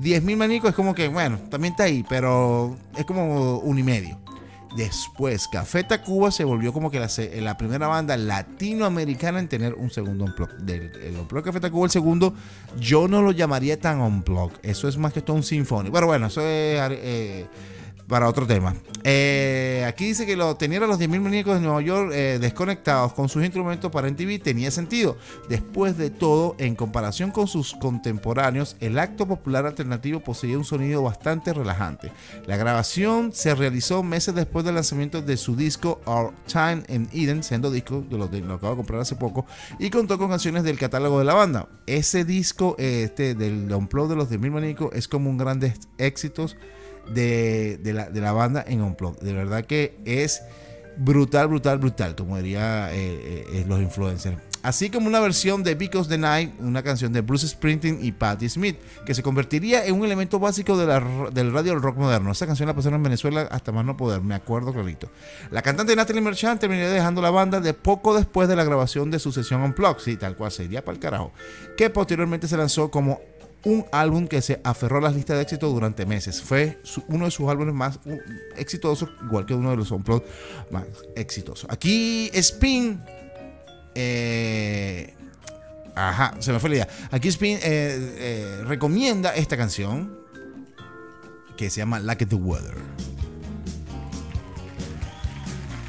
10.000 0.00 0.36
manicos 0.36 0.70
es 0.70 0.76
como 0.76 0.94
que, 0.94 1.08
bueno, 1.08 1.36
también 1.50 1.72
está 1.72 1.82
ahí, 1.84 2.04
pero 2.08 2.76
es 2.96 3.04
como 3.04 3.58
un 3.58 3.76
y 3.76 3.82
medio. 3.82 4.20
Después, 4.76 5.48
Café 5.48 5.82
Tacuba 5.82 6.30
se 6.30 6.44
volvió 6.44 6.72
como 6.72 6.90
que 6.90 7.00
la, 7.40 7.56
primera 7.56 7.86
banda 7.86 8.16
latinoamericana 8.16 9.38
en 9.38 9.48
tener 9.48 9.74
un 9.74 9.90
segundo 9.90 10.24
unplug. 10.24 10.50
Del 10.58 10.92
el 11.02 11.16
unplug 11.16 11.44
Café 11.44 11.60
Tacuba, 11.60 11.86
el 11.86 11.90
segundo, 11.90 12.34
yo 12.78 13.08
no 13.08 13.22
lo 13.22 13.32
llamaría 13.32 13.80
tan 13.80 14.00
unplug. 14.00 14.52
Eso 14.62 14.88
es 14.88 14.96
más 14.98 15.12
que 15.12 15.22
todo 15.22 15.36
un 15.36 15.42
sinfónico. 15.42 15.94
Pero 15.94 16.06
bueno, 16.06 16.26
eso 16.26 16.40
es. 16.42 16.80
Eh, 16.92 17.46
para 18.08 18.26
otro 18.26 18.46
tema. 18.46 18.74
Eh, 19.04 19.84
aquí 19.86 20.06
dice 20.06 20.26
que 20.26 20.34
lo, 20.34 20.56
tener 20.56 20.82
a 20.82 20.86
los 20.86 20.98
10.000 20.98 21.20
muñecos 21.20 21.54
de 21.54 21.60
Nueva 21.60 21.82
York 21.82 22.10
eh, 22.14 22.38
desconectados 22.40 23.12
con 23.12 23.28
sus 23.28 23.44
instrumentos 23.44 23.92
para 23.92 24.10
MTV 24.10 24.42
tenía 24.42 24.70
sentido. 24.70 25.16
Después 25.48 25.96
de 25.98 26.10
todo, 26.10 26.56
en 26.58 26.74
comparación 26.74 27.30
con 27.30 27.46
sus 27.46 27.74
contemporáneos, 27.74 28.76
el 28.80 28.98
acto 28.98 29.26
popular 29.28 29.66
alternativo 29.66 30.20
poseía 30.20 30.56
un 30.56 30.64
sonido 30.64 31.02
bastante 31.02 31.52
relajante. 31.52 32.10
La 32.46 32.56
grabación 32.56 33.32
se 33.32 33.54
realizó 33.54 34.02
meses 34.02 34.34
después 34.34 34.64
del 34.64 34.74
lanzamiento 34.74 35.20
de 35.20 35.36
su 35.36 35.54
disco 35.54 36.00
Our 36.06 36.32
Time 36.50 36.82
in 36.88 37.08
Eden, 37.12 37.42
siendo 37.42 37.70
disco, 37.70 38.04
de 38.08 38.16
lo, 38.16 38.26
lo 38.26 38.54
acabo 38.54 38.72
de 38.72 38.76
comprar 38.76 39.00
hace 39.02 39.16
poco, 39.16 39.46
y 39.78 39.90
contó 39.90 40.18
con 40.18 40.30
canciones 40.30 40.64
del 40.64 40.78
catálogo 40.78 41.18
de 41.18 41.26
la 41.26 41.34
banda. 41.34 41.68
Ese 41.86 42.24
disco 42.24 42.74
este, 42.78 43.34
del 43.34 43.70
Unplugged 43.70 44.10
de 44.10 44.16
los 44.16 44.30
10.000 44.30 44.50
muñecos 44.50 44.90
es 44.94 45.08
como 45.08 45.28
un 45.28 45.36
grandes 45.36 45.74
éxitos 45.98 46.56
de, 47.12 48.10
la, 48.14 48.32
banda 48.32 48.64
en 48.66 48.82
Unplugged. 48.82 49.20
De 49.20 49.32
verdad 49.32 49.64
que 49.64 49.96
es 50.04 50.42
brutal, 50.96 51.48
brutal, 51.48 51.78
brutal, 51.78 52.14
como 52.14 52.36
diría 52.36 52.92
eh, 52.92 53.44
eh, 53.52 53.64
los 53.66 53.80
influencers. 53.80 54.36
Así 54.62 54.90
como 54.90 55.06
una 55.06 55.20
versión 55.20 55.62
de 55.62 55.76
Because 55.76 56.08
the 56.08 56.18
Night, 56.18 56.52
una 56.58 56.82
canción 56.82 57.12
de 57.12 57.20
Bruce 57.20 57.46
Springsteen 57.46 58.04
y 58.04 58.10
Patti 58.10 58.48
Smith, 58.48 58.76
que 59.06 59.14
se 59.14 59.22
convertiría 59.22 59.86
en 59.86 59.94
un 59.94 60.04
elemento 60.04 60.40
básico 60.40 60.76
de 60.76 60.86
la, 60.86 61.00
del 61.32 61.52
radio 61.52 61.72
del 61.72 61.80
rock 61.80 61.96
moderno. 61.96 62.32
Esa 62.32 62.46
canción 62.46 62.66
la 62.66 62.74
pasaron 62.74 62.96
en 62.96 63.04
Venezuela 63.04 63.42
hasta 63.50 63.70
más 63.70 63.84
no 63.84 63.96
poder, 63.96 64.20
me 64.20 64.34
acuerdo 64.34 64.72
clarito. 64.72 65.08
La 65.52 65.62
cantante 65.62 65.94
Natalie 65.94 66.20
Merchant 66.20 66.60
terminaría 66.60 66.90
dejando 66.90 67.22
la 67.22 67.30
banda 67.30 67.60
de 67.60 67.72
poco 67.72 68.16
después 68.16 68.48
de 68.48 68.56
la 68.56 68.64
grabación 68.64 69.12
de 69.12 69.20
su 69.20 69.30
sesión 69.30 69.62
Unplugged, 69.62 70.00
sí, 70.00 70.16
tal 70.16 70.36
cual 70.36 70.50
sería 70.50 70.84
para 70.84 70.96
el 70.96 71.00
carajo, 71.00 71.32
que 71.76 71.88
posteriormente 71.88 72.48
se 72.48 72.56
lanzó 72.56 72.90
como 72.90 73.20
un 73.64 73.84
álbum 73.92 74.26
que 74.26 74.40
se 74.40 74.60
aferró 74.64 74.98
a 74.98 75.00
las 75.00 75.14
listas 75.14 75.36
de 75.36 75.42
éxito 75.42 75.68
durante 75.68 76.06
meses. 76.06 76.40
Fue 76.42 76.80
uno 77.08 77.24
de 77.24 77.30
sus 77.30 77.48
álbumes 77.48 77.74
más 77.74 77.98
exitosos, 78.56 79.10
igual 79.24 79.46
que 79.46 79.54
uno 79.54 79.70
de 79.70 79.76
los 79.76 79.90
Unplugged 79.90 80.26
más 80.70 80.84
exitosos. 81.16 81.68
Aquí 81.70 82.30
Spin. 82.34 83.00
Eh, 83.94 85.14
ajá, 85.94 86.34
se 86.38 86.52
me 86.52 86.60
fue 86.60 86.70
la 86.70 86.76
idea. 86.76 86.88
Aquí 87.10 87.28
Spin 87.28 87.56
eh, 87.56 87.60
eh, 87.62 88.62
recomienda 88.64 89.34
esta 89.34 89.56
canción 89.56 90.18
que 91.56 91.68
se 91.68 91.78
llama 91.78 91.98
Like 91.98 92.26
the 92.26 92.36
Weather. 92.36 92.74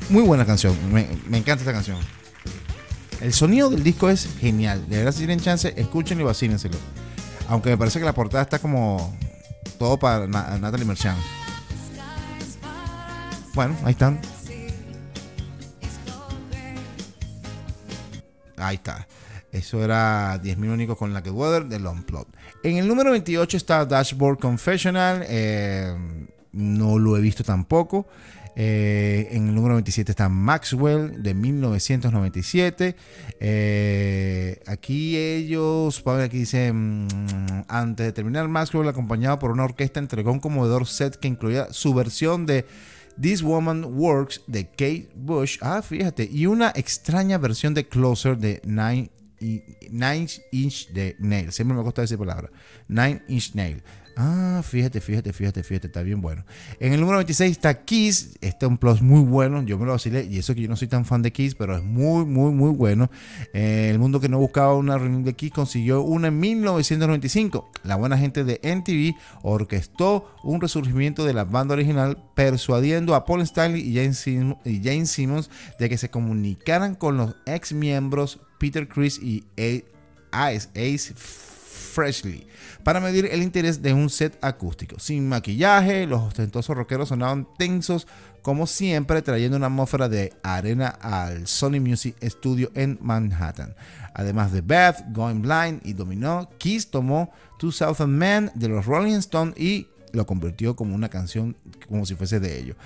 Muy 0.10 0.24
buena 0.24 0.44
canción, 0.44 0.76
me, 0.92 1.02
encanta 1.38 1.62
esta 1.62 1.72
canción. 1.72 1.98
El 3.22 3.32
sonido 3.32 3.70
del 3.70 3.84
disco 3.84 4.10
es 4.10 4.28
genial. 4.40 4.90
De 4.90 4.98
verdad, 4.98 5.12
si 5.12 5.20
tienen 5.20 5.40
chance, 5.40 5.72
escuchen 5.78 6.20
y 6.20 6.24
vacínenselo. 6.24 6.78
Aunque 7.50 7.72
me 7.72 7.78
parece 7.78 7.98
que 8.00 8.06
la 8.06 8.14
portada 8.14 8.44
está 8.44 8.60
como 8.60 9.18
todo 9.80 9.98
para 9.98 10.28
Natalie 10.28 10.86
Merchant. 10.86 11.20
Bueno, 13.56 13.76
ahí 13.84 13.92
están. 13.92 14.22
Ahí 18.56 18.76
está. 18.76 19.08
Eso 19.52 19.84
era 19.84 20.40
10.000 20.40 20.72
únicos 20.72 20.98
con 20.98 21.12
la 21.12 21.24
que 21.24 21.32
Weather 21.32 21.66
de 21.66 21.80
Plot. 21.80 22.28
En 22.62 22.78
el 22.78 22.88
número 22.88 23.10
28 23.12 23.58
está 23.58 23.84
Dashboard 23.84 24.38
Confessional. 24.38 25.26
Eh, 25.28 25.92
no 26.52 27.00
lo 27.00 27.18
he 27.18 27.22
visto 27.22 27.44
tampoco. 27.44 28.06
Eh, 28.62 29.30
en 29.32 29.48
el 29.48 29.56
número 29.56 29.76
27 29.76 30.12
está 30.12 30.28
Maxwell 30.28 31.24
de 31.24 31.34
1997. 31.34 32.94
Eh, 33.40 34.62
aquí 34.68 35.16
ellos, 35.16 36.04
aquí 36.06 36.40
dice, 36.40 36.74
mm, 36.74 37.08
antes 37.70 38.06
de 38.08 38.12
terminar, 38.12 38.50
Maxwell 38.50 38.90
acompañado 38.90 39.40
por 39.40 39.52
una 39.52 39.64
orquesta 39.64 40.02
entregó 40.02 40.34
un 40.34 40.42
conmovedor 40.42 40.88
set 40.88 41.16
que 41.16 41.30
incluía 41.30 41.72
su 41.72 41.94
versión 41.94 42.46
de 42.46 42.66
This 43.22 43.44
Woman 43.44 43.86
Works 43.98 44.42
de 44.48 44.66
Kate 44.66 45.10
Bush. 45.16 45.58
Ah, 45.62 45.82
fíjate. 45.82 46.28
Y 46.30 46.46
una 46.46 46.74
extraña 46.76 47.38
versión 47.38 47.74
de 47.74 47.88
Closer 47.88 48.38
de 48.38 48.62
Nine, 48.66 49.10
Inch 49.40 50.90
de 50.90 51.16
Nail. 51.20 51.54
Siempre 51.54 51.78
me 51.78 51.84
gusta 51.84 52.02
decir 52.02 52.18
palabra. 52.18 52.52
Nine 52.90 53.22
Inch 53.30 53.56
Nail. 53.56 53.82
Ah, 54.22 54.62
fíjate, 54.66 55.00
fíjate, 55.00 55.32
fíjate, 55.32 55.64
fíjate, 55.64 55.88
está 55.88 56.02
bien 56.02 56.20
bueno. 56.20 56.44
En 56.82 56.92
el 56.92 57.00
número 57.00 57.20
26 57.20 57.52
está 57.52 57.86
Kiss, 57.86 58.38
este 58.42 58.66
es 58.66 58.70
un 58.70 58.78
plus 58.78 59.02
muy 59.02 59.22
bueno, 59.22 59.64
yo 59.64 59.80
me 59.80 59.86
lo 59.86 59.94
vacilé, 59.94 60.26
y 60.26 60.40
eso 60.40 60.54
que 60.54 60.60
yo 60.60 60.68
no 60.68 60.76
soy 60.76 60.90
tan 60.90 61.06
fan 61.06 61.22
de 61.22 61.32
Kiss, 61.32 61.56
pero 61.56 61.78
es 61.78 61.82
muy, 61.82 62.26
muy, 62.26 62.52
muy 62.52 62.72
bueno. 62.72 63.10
Eh, 63.54 63.88
el 63.90 63.98
mundo 63.98 64.20
que 64.20 64.28
no 64.28 64.38
buscaba 64.38 64.76
una 64.76 64.98
reunión 64.98 65.24
de 65.24 65.36
Kiss 65.36 65.54
consiguió 65.54 66.02
una 66.02 66.28
en 66.28 66.38
1995. 66.38 67.72
La 67.86 67.96
buena 67.96 68.18
gente 68.18 68.44
de 68.44 68.60
NTV 68.62 69.16
orquestó 69.42 70.36
un 70.44 70.60
resurgimiento 70.60 71.24
de 71.24 71.34
la 71.34 71.46
banda 71.46 71.76
original, 71.76 72.22
persuadiendo 72.36 73.16
a 73.16 73.24
Paul 73.24 73.40
Stanley 73.44 73.80
y 73.80 73.96
Jane, 74.84 75.06
Simmons 75.06 75.50
de 75.80 75.88
que 75.88 75.98
se 75.98 76.10
comunicaran 76.10 76.96
con 76.96 77.16
los 77.16 77.38
ex 77.46 77.72
miembros 77.72 78.42
Peter 78.60 78.86
Chris 78.90 79.18
y 79.18 79.46
Ace, 80.34 80.68
Ace 80.76 81.14
Freshly 81.90 82.48
para 82.84 83.00
medir 83.00 83.28
el 83.32 83.42
interés 83.42 83.82
de 83.82 83.94
un 83.94 84.10
set 84.10 84.38
acústico. 84.42 85.00
Sin 85.00 85.28
maquillaje, 85.28 86.06
los 86.06 86.22
ostentosos 86.22 86.76
rockeros 86.76 87.10
sonaban 87.10 87.48
tensos 87.58 88.08
como 88.42 88.68
siempre, 88.68 89.22
trayendo 89.22 89.58
una 89.58 89.68
atmósfera 89.68 90.08
de 90.08 90.34
arena 90.44 90.88
al 90.88 91.48
Sony 91.48 91.80
Music 91.82 92.16
Studio 92.24 92.72
en 92.74 92.98
Manhattan. 93.02 93.76
Además 94.14 94.52
de 94.52 94.62
Beth, 94.62 95.04
Going 95.12 95.42
Blind 95.42 95.82
y 95.84 95.94
Dominó, 95.94 96.50
Kiss 96.58 96.90
tomó 96.90 97.32
Two 97.58 97.72
Thousand 97.72 98.16
Men 98.16 98.52
de 98.56 98.70
los 98.70 98.86
Rolling 98.86 99.18
Stones 99.18 99.60
y 99.60 99.88
lo 100.14 100.26
convirtió 100.26 100.76
como 100.76 100.96
una 100.96 101.10
canción 101.10 101.56
como 101.88 102.06
si 102.06 102.16
fuese 102.16 102.40
de 102.40 102.60
ellos. 102.60 102.78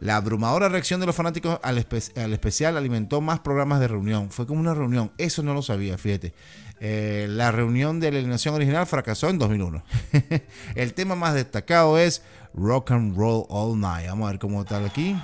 La 0.00 0.16
abrumadora 0.16 0.68
reacción 0.68 0.98
de 0.98 1.06
los 1.06 1.14
fanáticos 1.14 1.60
al, 1.62 1.86
al, 2.16 2.32
especial 2.32 2.76
alimentó 2.76 3.20
más 3.20 3.38
programas 3.38 3.78
de 3.78 3.86
reunión. 3.86 4.30
Fue 4.30 4.48
como 4.48 4.58
una 4.58 4.74
reunión. 4.74 5.12
Eso 5.16 5.44
no 5.44 5.54
lo 5.54 5.62
sabía, 5.62 5.96
fíjate. 5.96 6.34
Eh, 6.84 7.28
la 7.30 7.52
reunión 7.52 8.00
de 8.00 8.10
la 8.10 8.18
alineación 8.18 8.56
original 8.56 8.84
fracasó 8.88 9.28
en 9.28 9.38
2001. 9.38 9.84
el 10.74 10.94
tema 10.94 11.14
más 11.14 11.32
destacado 11.32 11.96
es 11.96 12.24
Rock 12.54 12.90
and 12.90 13.16
Roll 13.16 13.46
All 13.50 13.78
Night. 13.78 14.08
Vamos 14.08 14.26
a 14.26 14.30
ver 14.32 14.40
cómo 14.40 14.62
está 14.62 14.84
aquí. 14.84 15.16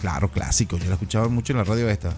Claro, 0.00 0.30
clásico. 0.30 0.78
Yo 0.78 0.86
lo 0.86 0.94
escuchaba 0.94 1.28
mucho 1.28 1.52
en 1.52 1.58
la 1.58 1.64
radio 1.64 1.90
esta. 1.90 2.14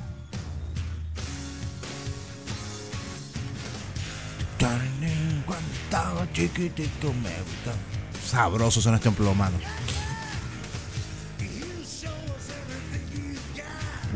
Sabroso 8.24 8.80
son 8.80 8.94
estos 8.94 9.08
emplomanos. 9.08 9.60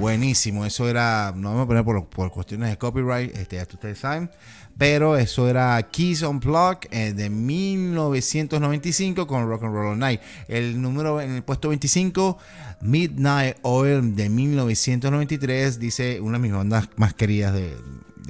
Buenísimo, 0.00 0.64
eso 0.64 0.88
era, 0.88 1.34
no 1.36 1.52
voy 1.52 1.62
a 1.62 1.84
poner 1.84 1.84
por, 2.08 2.30
cuestiones 2.30 2.70
de 2.70 2.78
copyright, 2.78 3.36
este, 3.36 3.56
ya 3.56 3.62
ustedes 3.62 3.98
saben, 3.98 4.30
pero 4.78 5.18
eso 5.18 5.46
era 5.46 5.80
Keys 5.90 6.22
on 6.22 6.40
Plug 6.40 6.78
eh, 6.90 7.12
de 7.12 7.28
1995 7.28 9.26
con 9.26 9.46
Rock 9.46 9.64
and 9.64 9.74
Roll 9.74 9.98
Night. 9.98 10.22
El 10.48 10.80
número 10.80 11.20
en 11.20 11.32
el 11.32 11.42
puesto 11.42 11.68
25, 11.68 12.38
Midnight 12.80 13.58
Oil 13.60 14.16
de 14.16 14.30
1993, 14.30 15.78
dice 15.78 16.18
una 16.22 16.38
de 16.38 16.42
mis 16.44 16.52
bandas 16.52 16.88
más 16.96 17.12
queridas 17.12 17.52
de, 17.52 17.76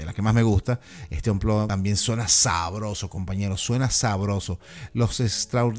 de 0.00 0.06
las 0.06 0.14
que 0.14 0.22
más 0.22 0.34
me 0.34 0.42
gusta. 0.42 0.80
Este 1.10 1.30
Unplugged 1.30 1.68
también 1.68 1.96
suena 1.96 2.28
sabroso, 2.28 3.08
compañeros, 3.08 3.60
suena 3.60 3.90
sabroso. 3.90 4.58
Los, 4.94 5.20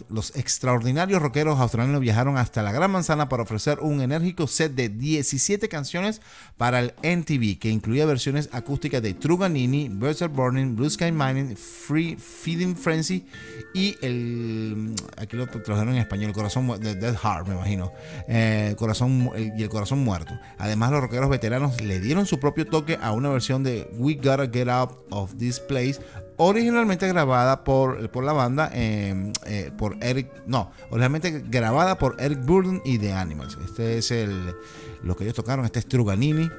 los 0.09 0.35
extraordinarios 0.35 1.21
rockeros 1.21 1.59
australianos 1.59 2.01
viajaron 2.01 2.37
hasta 2.37 2.61
la 2.63 2.71
Gran 2.71 2.91
Manzana 2.91 3.29
para 3.29 3.43
ofrecer 3.43 3.79
un 3.81 4.01
enérgico 4.01 4.47
set 4.47 4.73
de 4.73 4.89
17 4.89 5.67
canciones 5.69 6.21
para 6.57 6.79
el 6.79 6.93
NTV, 7.01 7.59
que 7.59 7.69
incluía 7.69 8.05
versiones 8.05 8.49
acústicas 8.51 9.01
de 9.01 9.13
Truganini, 9.13 9.89
Birds 9.89 10.21
Are 10.21 10.31
Burning, 10.31 10.75
Blue 10.75 10.89
Sky 10.89 11.11
Mining, 11.11 11.55
Free 11.55 12.15
Feeding 12.15 12.75
Frenzy 12.75 13.25
y 13.73 13.95
el. 14.01 14.95
Aquí 15.17 15.37
lo 15.37 15.47
trajeron 15.47 15.89
en 15.89 16.01
español, 16.01 16.29
el 16.29 16.35
corazón 16.35 16.79
de 16.79 16.95
Dead 16.95 17.15
Heart, 17.15 17.47
me 17.47 17.55
imagino. 17.55 17.91
Eh, 18.27 18.75
corazón, 18.77 19.31
y 19.35 19.61
el 19.61 19.69
corazón 19.69 20.03
muerto. 20.03 20.37
Además, 20.57 20.91
los 20.91 21.01
rockeros 21.01 21.29
veteranos 21.29 21.81
le 21.81 21.99
dieron 21.99 22.25
su 22.25 22.39
propio 22.39 22.65
toque 22.65 22.97
a 23.01 23.11
una 23.11 23.29
versión 23.29 23.63
de 23.63 23.89
We 23.97 24.10
Gotta 24.15 24.47
Get 24.47 24.67
Out 24.67 24.91
of 25.11 25.35
This 25.37 25.59
Place, 25.59 25.99
originalmente 26.37 27.07
grabada 27.07 27.63
por, 27.63 28.09
por 28.09 28.23
la 28.23 28.33
banda, 28.33 28.69
em, 28.73 29.31
eh, 29.45 29.71
por 29.77 29.97
Eric, 30.01 30.29
no, 30.45 30.71
originalmente 30.89 31.43
grabada 31.47 31.97
por 31.97 32.15
Eric 32.19 32.45
Burden 32.45 32.81
y 32.85 32.97
The 32.97 33.13
Animals. 33.13 33.57
Este 33.63 33.97
es 33.97 34.11
el, 34.11 34.55
lo 35.03 35.15
que 35.15 35.23
ellos 35.23 35.35
tocaron, 35.35 35.65
este 35.65 35.79
es 35.79 35.87
Truganini. 35.87 36.49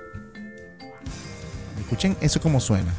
Escuchen 1.80 2.16
eso 2.20 2.40
como 2.40 2.60
suena. 2.60 2.92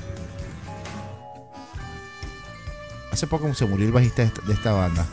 hace 3.13 3.27
poco 3.27 3.53
se 3.53 3.65
murió 3.65 3.85
el 3.85 3.91
bajista 3.91 4.23
de 4.23 4.53
esta, 4.53 4.73
banda. 4.73 5.05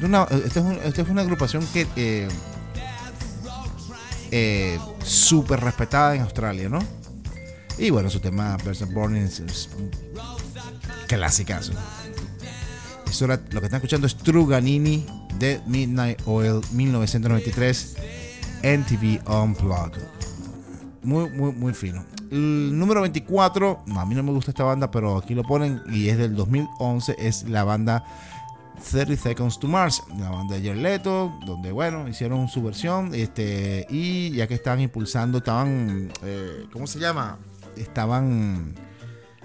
Esta, 0.00 1.02
es 1.02 1.08
una 1.08 1.22
agrupación 1.22 1.66
que 1.72 1.86
eh, 1.96 2.28
eh, 4.30 4.78
súper 5.02 5.60
respetada 5.60 6.14
en 6.14 6.22
Australia, 6.22 6.68
¿no? 6.68 6.80
Y 7.78 7.90
bueno, 7.90 8.10
su 8.10 8.20
tema 8.20 8.56
Person 8.58 8.92
Born 8.92 9.16
es, 9.16 9.40
es 9.40 9.68
clásicazo. 11.06 11.72
Eso 13.08 13.26
lo 13.26 13.36
que 13.36 13.66
están 13.66 13.76
escuchando 13.76 14.06
es 14.06 14.16
Truganini 14.16 15.06
de 15.38 15.60
Midnight 15.66 16.20
Oil 16.26 16.60
1993 16.72 17.96
NTV 18.62 19.28
Unplugged. 19.30 20.02
Muy, 21.02 21.30
muy, 21.30 21.52
muy 21.52 21.72
fino. 21.72 22.04
El 22.30 22.76
número 22.76 23.02
24, 23.02 23.84
a 23.96 24.04
mí 24.04 24.14
no 24.14 24.22
me 24.24 24.32
gusta 24.32 24.50
esta 24.50 24.64
banda, 24.64 24.90
pero 24.90 25.16
aquí 25.16 25.34
lo 25.34 25.44
ponen 25.44 25.82
y 25.88 26.08
es 26.08 26.18
del 26.18 26.34
2011, 26.34 27.14
es 27.18 27.48
la 27.48 27.62
banda 27.62 28.04
30 28.76 29.16
Seconds 29.16 29.58
to 29.58 29.68
Mars, 29.68 30.02
la 30.18 30.30
banda 30.30 30.58
de 30.58 30.68
Jared 30.68 31.02
donde 31.02 31.72
bueno, 31.72 32.08
hicieron 32.08 32.48
su 32.48 32.62
versión 32.62 33.14
este, 33.14 33.86
y 33.90 34.30
ya 34.32 34.46
que 34.46 34.54
estaban 34.54 34.80
impulsando, 34.80 35.38
estaban, 35.38 36.10
eh, 36.22 36.66
¿cómo 36.72 36.86
se 36.86 36.98
llama? 36.98 37.38
Estaban 37.76 38.74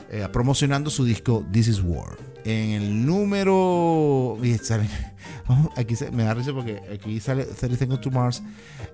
eh, 0.10 0.28
promocionando 0.32 0.90
su 0.90 1.06
disco 1.06 1.46
This 1.52 1.68
Is 1.68 1.82
War. 1.82 2.18
En 2.44 2.72
el 2.72 3.06
número... 3.06 4.38
Aquí 5.76 5.96
me 6.12 6.24
da 6.24 6.34
risa 6.34 6.54
porque 6.54 6.82
aquí 6.94 7.20
sale 7.20 7.44
30 7.44 7.78
Seconds 7.78 8.02
to 8.02 8.12
Mars 8.12 8.42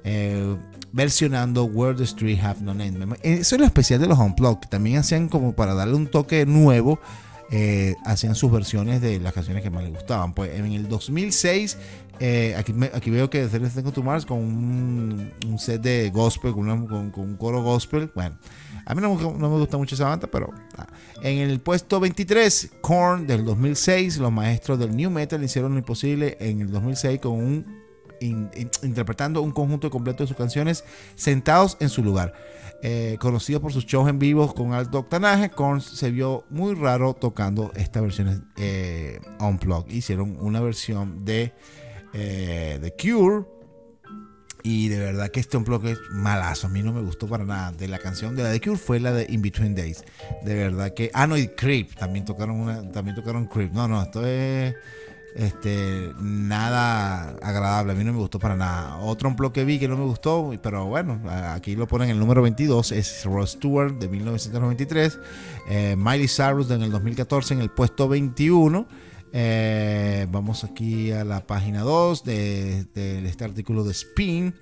eh, 0.04 0.56
versionando 0.92 1.66
Where 1.66 1.96
the 1.96 2.04
Street 2.06 2.40
Have 2.42 2.62
No 2.62 2.74
Name. 2.74 3.16
Eso 3.22 3.56
es 3.56 3.60
lo 3.60 3.66
especial 3.66 4.00
de 4.00 4.08
los 4.08 4.18
Unplugged. 4.18 4.68
También 4.70 4.98
hacían 4.98 5.30
como 5.30 5.54
para 5.54 5.74
darle 5.74 5.96
un 5.96 6.08
toque 6.08 6.46
nuevo 6.46 7.00
eh, 7.52 7.96
hacían 8.04 8.36
sus 8.36 8.52
versiones 8.52 9.02
de 9.02 9.20
las 9.20 9.34
canciones 9.34 9.64
que 9.64 9.70
más 9.70 9.84
les 9.84 9.94
gustaban. 9.94 10.34
Pues 10.34 10.54
en 10.54 10.66
el 10.66 10.88
2006, 10.88 11.78
eh, 12.20 12.56
aquí, 12.58 12.74
aquí, 12.94 13.10
veo 13.10 13.30
que 13.30 13.48
Celeste 13.48 13.80
Tengo 13.80 13.92
to 13.92 14.04
Mars 14.04 14.26
con 14.26 14.40
un, 14.40 15.60
set 15.60 15.82
de 15.82 16.10
gospel, 16.10 16.54
con, 16.54 16.70
un 16.70 17.38
coro 17.38 17.62
gospel. 17.64 18.12
Bueno, 18.14 18.38
a 18.86 18.96
mí 18.96 19.02
no, 19.02 19.16
me 19.16 19.48
gusta 19.48 19.78
mucho 19.78 19.96
esa 19.96 20.10
banda, 20.10 20.28
pero 20.28 20.54
ah. 20.78 20.88
en 21.22 21.38
el 21.38 21.60
puesto 21.60 22.00
23, 22.00 22.72
Korn 22.82 23.28
del 23.28 23.46
2006, 23.46 24.18
los 24.18 24.32
maestros 24.32 24.80
del 24.80 24.96
New 24.96 25.10
Metal 25.10 25.42
hicieron 25.44 25.74
lo 25.74 25.80
imposible 25.80 26.38
en 26.40 26.62
el 26.62 26.72
2006 26.72 27.20
con 27.20 27.34
un 27.34 27.87
interpretando 28.20 29.42
un 29.42 29.52
conjunto 29.52 29.90
completo 29.90 30.24
de 30.24 30.28
sus 30.28 30.38
canciones 30.38 30.84
sentados 31.16 31.78
en 31.80 31.90
su 31.90 32.04
lugar. 32.04 32.34
Eh, 32.84 33.18
conocido 33.20 33.60
por 33.60 33.74
sus 33.74 33.86
shows 33.86 34.08
en 34.08 34.20
vivo 34.20 34.54
con 34.54 34.74
alto 34.74 35.00
octanaje, 35.00 35.50
Korn 35.50 35.82
se 35.82 36.12
vio 36.12 36.46
muy 36.52 36.76
raro 36.76 37.16
tocando 37.16 37.72
estas 37.76 38.04
versiones 38.04 38.42
eh, 38.56 39.20
unplugged. 39.40 39.92
Hicieron 39.92 40.38
una 40.40 40.62
versión 40.62 41.26
de 41.26 41.54
eh, 42.14 42.78
The 42.82 42.94
Cure. 42.94 43.46
Y 44.64 44.90
de 44.90 45.00
verdad 45.00 45.30
que 45.30 45.40
este 45.40 45.56
unplugged 45.56 45.92
es 45.92 46.00
malazo. 46.12 46.68
A 46.68 46.70
mí 46.70 46.84
no 46.84 46.92
me 46.92 47.02
gustó 47.02 47.26
para 47.26 47.46
nada. 47.46 47.72
De 47.72 47.88
la 47.88 48.00
canción 48.00 48.36
de 48.36 48.44
la 48.44 48.52
The 48.52 48.60
Cure 48.60 48.78
fue 48.78 49.00
la 49.00 49.14
de 49.14 49.26
In 49.30 49.42
Between 49.42 49.74
Days. 49.74 50.04
De 50.44 50.56
verdad 50.56 50.94
que. 50.94 51.10
Ah, 51.14 51.26
no, 51.26 51.38
y 51.38 51.48
Creep. 51.48 51.96
También 51.96 52.26
tocaron. 52.26 52.92
También 52.92 53.16
tocaron 53.16 53.46
Creep. 53.46 53.72
No, 53.72 53.88
no, 53.88 54.02
esto 54.04 54.26
es 54.28 54.76
este, 55.38 56.14
nada 56.20 57.36
agradable. 57.44 57.94
A 57.94 57.96
mí 57.96 58.04
no 58.04 58.12
me 58.12 58.20
gustó 58.20 58.40
para 58.40 58.56
nada. 58.56 58.98
Otro 58.98 59.30
blog 59.32 59.54
que 59.54 59.64
vi 59.64 59.78
que 59.78 59.88
no 59.88 59.96
me 59.96 60.06
gustó, 60.06 60.52
pero 60.64 60.86
bueno, 60.86 61.22
aquí 61.30 61.76
lo 61.76 61.88
ponen 61.88 62.10
en 62.10 62.16
el 62.16 62.20
número 62.20 62.42
22, 62.42 62.92
es 62.92 63.24
Ross 63.24 63.52
Stewart 63.52 63.94
de 64.00 64.10
1993. 64.10 65.20
Eh, 65.70 65.96
Miley 65.96 66.28
Cyrus 66.28 66.72
en 66.72 66.82
el 66.82 66.92
2014 66.92 67.54
en 67.54 67.62
el 67.62 67.70
puesto 67.70 68.10
21. 68.10 68.88
Eh, 69.32 70.26
vamos 70.32 70.64
aquí 70.64 71.12
a 71.12 71.24
la 71.24 71.46
página 71.46 71.82
2 71.82 72.24
de, 72.24 72.86
de, 72.96 73.28
este 73.28 73.46
artículo 73.46 73.84
de 73.84 73.92
Spin 73.92 74.56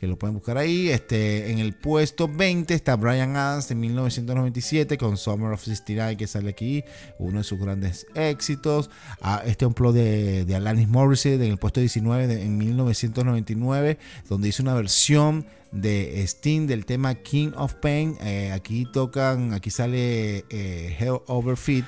lo 0.00 0.18
pueden 0.18 0.34
buscar 0.34 0.58
ahí. 0.58 0.88
Este, 0.90 1.50
en 1.50 1.58
el 1.58 1.74
puesto 1.74 2.28
20 2.28 2.74
está 2.74 2.96
Brian 2.96 3.36
Adams 3.36 3.68
de 3.68 3.74
1997 3.74 4.98
con 4.98 5.16
Summer 5.16 5.52
of 5.52 5.62
69 5.62 6.16
que 6.16 6.26
sale 6.26 6.50
aquí, 6.50 6.84
uno 7.18 7.38
de 7.38 7.44
sus 7.44 7.58
grandes 7.58 8.06
éxitos. 8.14 8.90
Ah, 9.20 9.42
este 9.44 9.66
un 9.66 9.74
de, 9.92 10.44
de 10.44 10.54
Alanis 10.54 10.88
Morissette 10.88 11.42
en 11.42 11.50
el 11.50 11.58
puesto 11.58 11.80
19 11.80 12.42
en 12.42 12.58
1999, 12.58 13.98
donde 14.28 14.48
hizo 14.48 14.62
una 14.62 14.74
versión 14.74 15.46
de 15.74 16.22
Sting 16.22 16.66
del 16.66 16.86
tema 16.86 17.14
King 17.16 17.50
of 17.56 17.74
Pain. 17.74 18.16
Eh, 18.22 18.52
aquí 18.52 18.86
tocan, 18.90 19.52
aquí 19.52 19.70
sale 19.70 20.44
eh, 20.48 20.96
Hell 20.98 21.20
Over 21.26 21.56
Feet, 21.56 21.84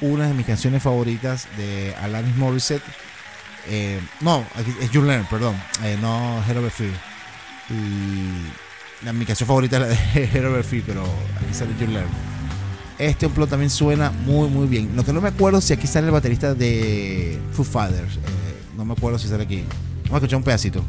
una 0.00 0.26
de 0.26 0.34
mis 0.34 0.46
canciones 0.46 0.82
favoritas 0.82 1.48
de 1.56 1.94
Alanis 2.00 2.36
Morissette. 2.36 2.82
Eh, 3.68 4.00
no, 4.20 4.44
aquí 4.56 4.74
es 4.80 4.90
You 4.90 5.02
Learn, 5.02 5.26
perdón, 5.26 5.54
no 6.00 6.42
Hell 6.46 6.58
Over 6.58 6.70
Feet. 6.70 7.09
Y 7.70 9.04
la, 9.04 9.12
mi 9.12 9.24
canción 9.24 9.46
favorita 9.46 9.76
es 9.76 9.82
la 9.82 9.88
de 9.88 10.24
Herbert 10.38 10.64
Field, 10.64 10.84
pero 10.86 11.04
aquí 11.36 11.54
sale 11.54 11.72
John 11.78 11.92
Learn. 11.92 12.08
Este 12.98 13.28
plot 13.28 13.48
también 13.48 13.70
suena 13.70 14.10
muy, 14.10 14.48
muy 14.50 14.66
bien. 14.66 14.94
Lo 14.94 15.04
que 15.04 15.12
no 15.12 15.20
me 15.20 15.28
acuerdo 15.28 15.60
si 15.60 15.72
aquí 15.72 15.86
sale 15.86 16.06
el 16.06 16.12
baterista 16.12 16.54
de 16.54 17.38
Foo 17.52 17.64
Fighters. 17.64 18.16
Eh, 18.16 18.18
no 18.76 18.84
me 18.84 18.92
acuerdo 18.92 19.18
si 19.18 19.28
sale 19.28 19.44
aquí. 19.44 19.64
Vamos 20.04 20.12
a 20.12 20.16
escuchar 20.16 20.36
un 20.36 20.44
pedacito. 20.44 20.84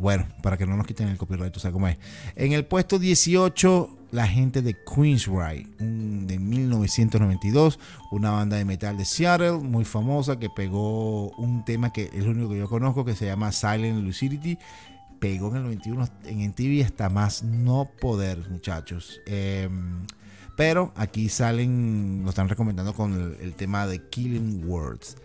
Bueno, 0.00 0.26
para 0.42 0.56
que 0.56 0.66
no 0.66 0.76
nos 0.76 0.86
quiten 0.86 1.08
el 1.08 1.18
copyright, 1.18 1.52
tú 1.52 1.60
sabes 1.60 1.74
cómo 1.74 1.86
es. 1.86 1.98
En 2.34 2.52
el 2.52 2.64
puesto 2.64 2.98
18, 2.98 3.99
la 4.10 4.26
gente 4.26 4.62
de 4.62 4.74
Queensryche, 4.74 5.66
de 5.78 6.38
1992, 6.38 7.78
una 8.10 8.30
banda 8.30 8.56
de 8.56 8.64
metal 8.64 8.96
de 8.96 9.04
Seattle 9.04 9.58
muy 9.58 9.84
famosa 9.84 10.38
que 10.38 10.50
pegó 10.50 11.30
un 11.32 11.64
tema 11.64 11.92
que 11.92 12.04
es 12.04 12.14
el 12.14 12.28
único 12.28 12.50
que 12.50 12.58
yo 12.58 12.68
conozco 12.68 13.04
que 13.04 13.14
se 13.14 13.26
llama 13.26 13.52
Silent 13.52 14.02
Lucidity. 14.02 14.58
Pegó 15.18 15.50
en 15.50 15.56
el 15.56 15.62
91 15.64 16.08
en 16.24 16.52
TV 16.52 16.82
hasta 16.82 17.10
más 17.10 17.42
no 17.42 17.88
poder, 18.00 18.38
muchachos. 18.50 19.20
Em, 19.26 20.06
pero 20.56 20.92
aquí 20.96 21.28
salen, 21.28 22.22
lo 22.24 22.30
están 22.30 22.48
recomendando 22.48 22.94
con 22.94 23.36
el 23.40 23.54
tema 23.54 23.86
de 23.86 24.08
Killing 24.08 24.66
Words. 24.66 25.16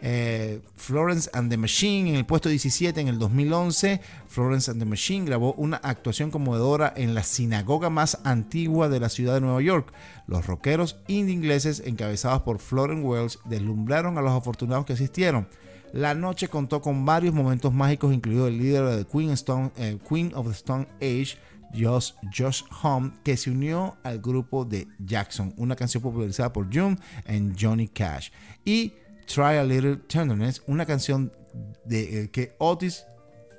Eh, 0.00 0.60
Florence 0.76 1.28
and 1.32 1.50
the 1.50 1.56
Machine 1.56 2.10
en 2.10 2.16
el 2.16 2.24
puesto 2.24 2.48
17 2.48 3.00
en 3.00 3.08
el 3.08 3.18
2011. 3.18 4.00
Florence 4.28 4.70
and 4.70 4.80
the 4.80 4.86
Machine 4.86 5.26
grabó 5.26 5.54
una 5.54 5.78
actuación 5.78 6.30
conmovedora 6.30 6.92
en 6.96 7.14
la 7.14 7.22
sinagoga 7.22 7.90
más 7.90 8.18
antigua 8.24 8.88
de 8.88 9.00
la 9.00 9.08
ciudad 9.08 9.34
de 9.34 9.40
Nueva 9.40 9.60
York. 9.60 9.92
Los 10.26 10.46
rockeros 10.46 10.96
indie 11.08 11.34
ingleses 11.34 11.82
encabezados 11.84 12.42
por 12.42 12.58
Florence 12.58 13.04
Wells 13.04 13.38
deslumbraron 13.44 14.18
a 14.18 14.22
los 14.22 14.32
afortunados 14.32 14.86
que 14.86 14.92
asistieron. 14.92 15.48
La 15.92 16.14
noche 16.14 16.48
contó 16.48 16.82
con 16.82 17.04
varios 17.04 17.34
momentos 17.34 17.72
mágicos, 17.72 18.12
incluido 18.12 18.46
el 18.46 18.58
líder 18.58 18.84
de 18.84 19.06
Queen, 19.06 19.34
eh, 19.76 19.98
Queen 20.06 20.32
of 20.34 20.46
the 20.46 20.52
Stone 20.52 20.86
Age, 21.00 21.38
Josh, 21.74 22.12
Josh 22.36 22.62
Home, 22.82 23.12
que 23.24 23.36
se 23.36 23.50
unió 23.50 23.96
al 24.02 24.20
grupo 24.20 24.64
de 24.64 24.86
Jackson, 24.98 25.54
una 25.56 25.76
canción 25.76 26.02
popularizada 26.02 26.52
por 26.52 26.66
June 26.72 26.98
y 27.26 27.52
Johnny 27.58 27.88
Cash. 27.88 28.30
Y 28.64 28.92
Try 29.32 29.58
a 29.58 29.64
Little 29.64 29.96
Tenderness, 29.96 30.62
una 30.66 30.86
canción 30.86 31.32
de, 31.84 32.22
eh, 32.22 32.30
que 32.30 32.54
Otis 32.58 33.04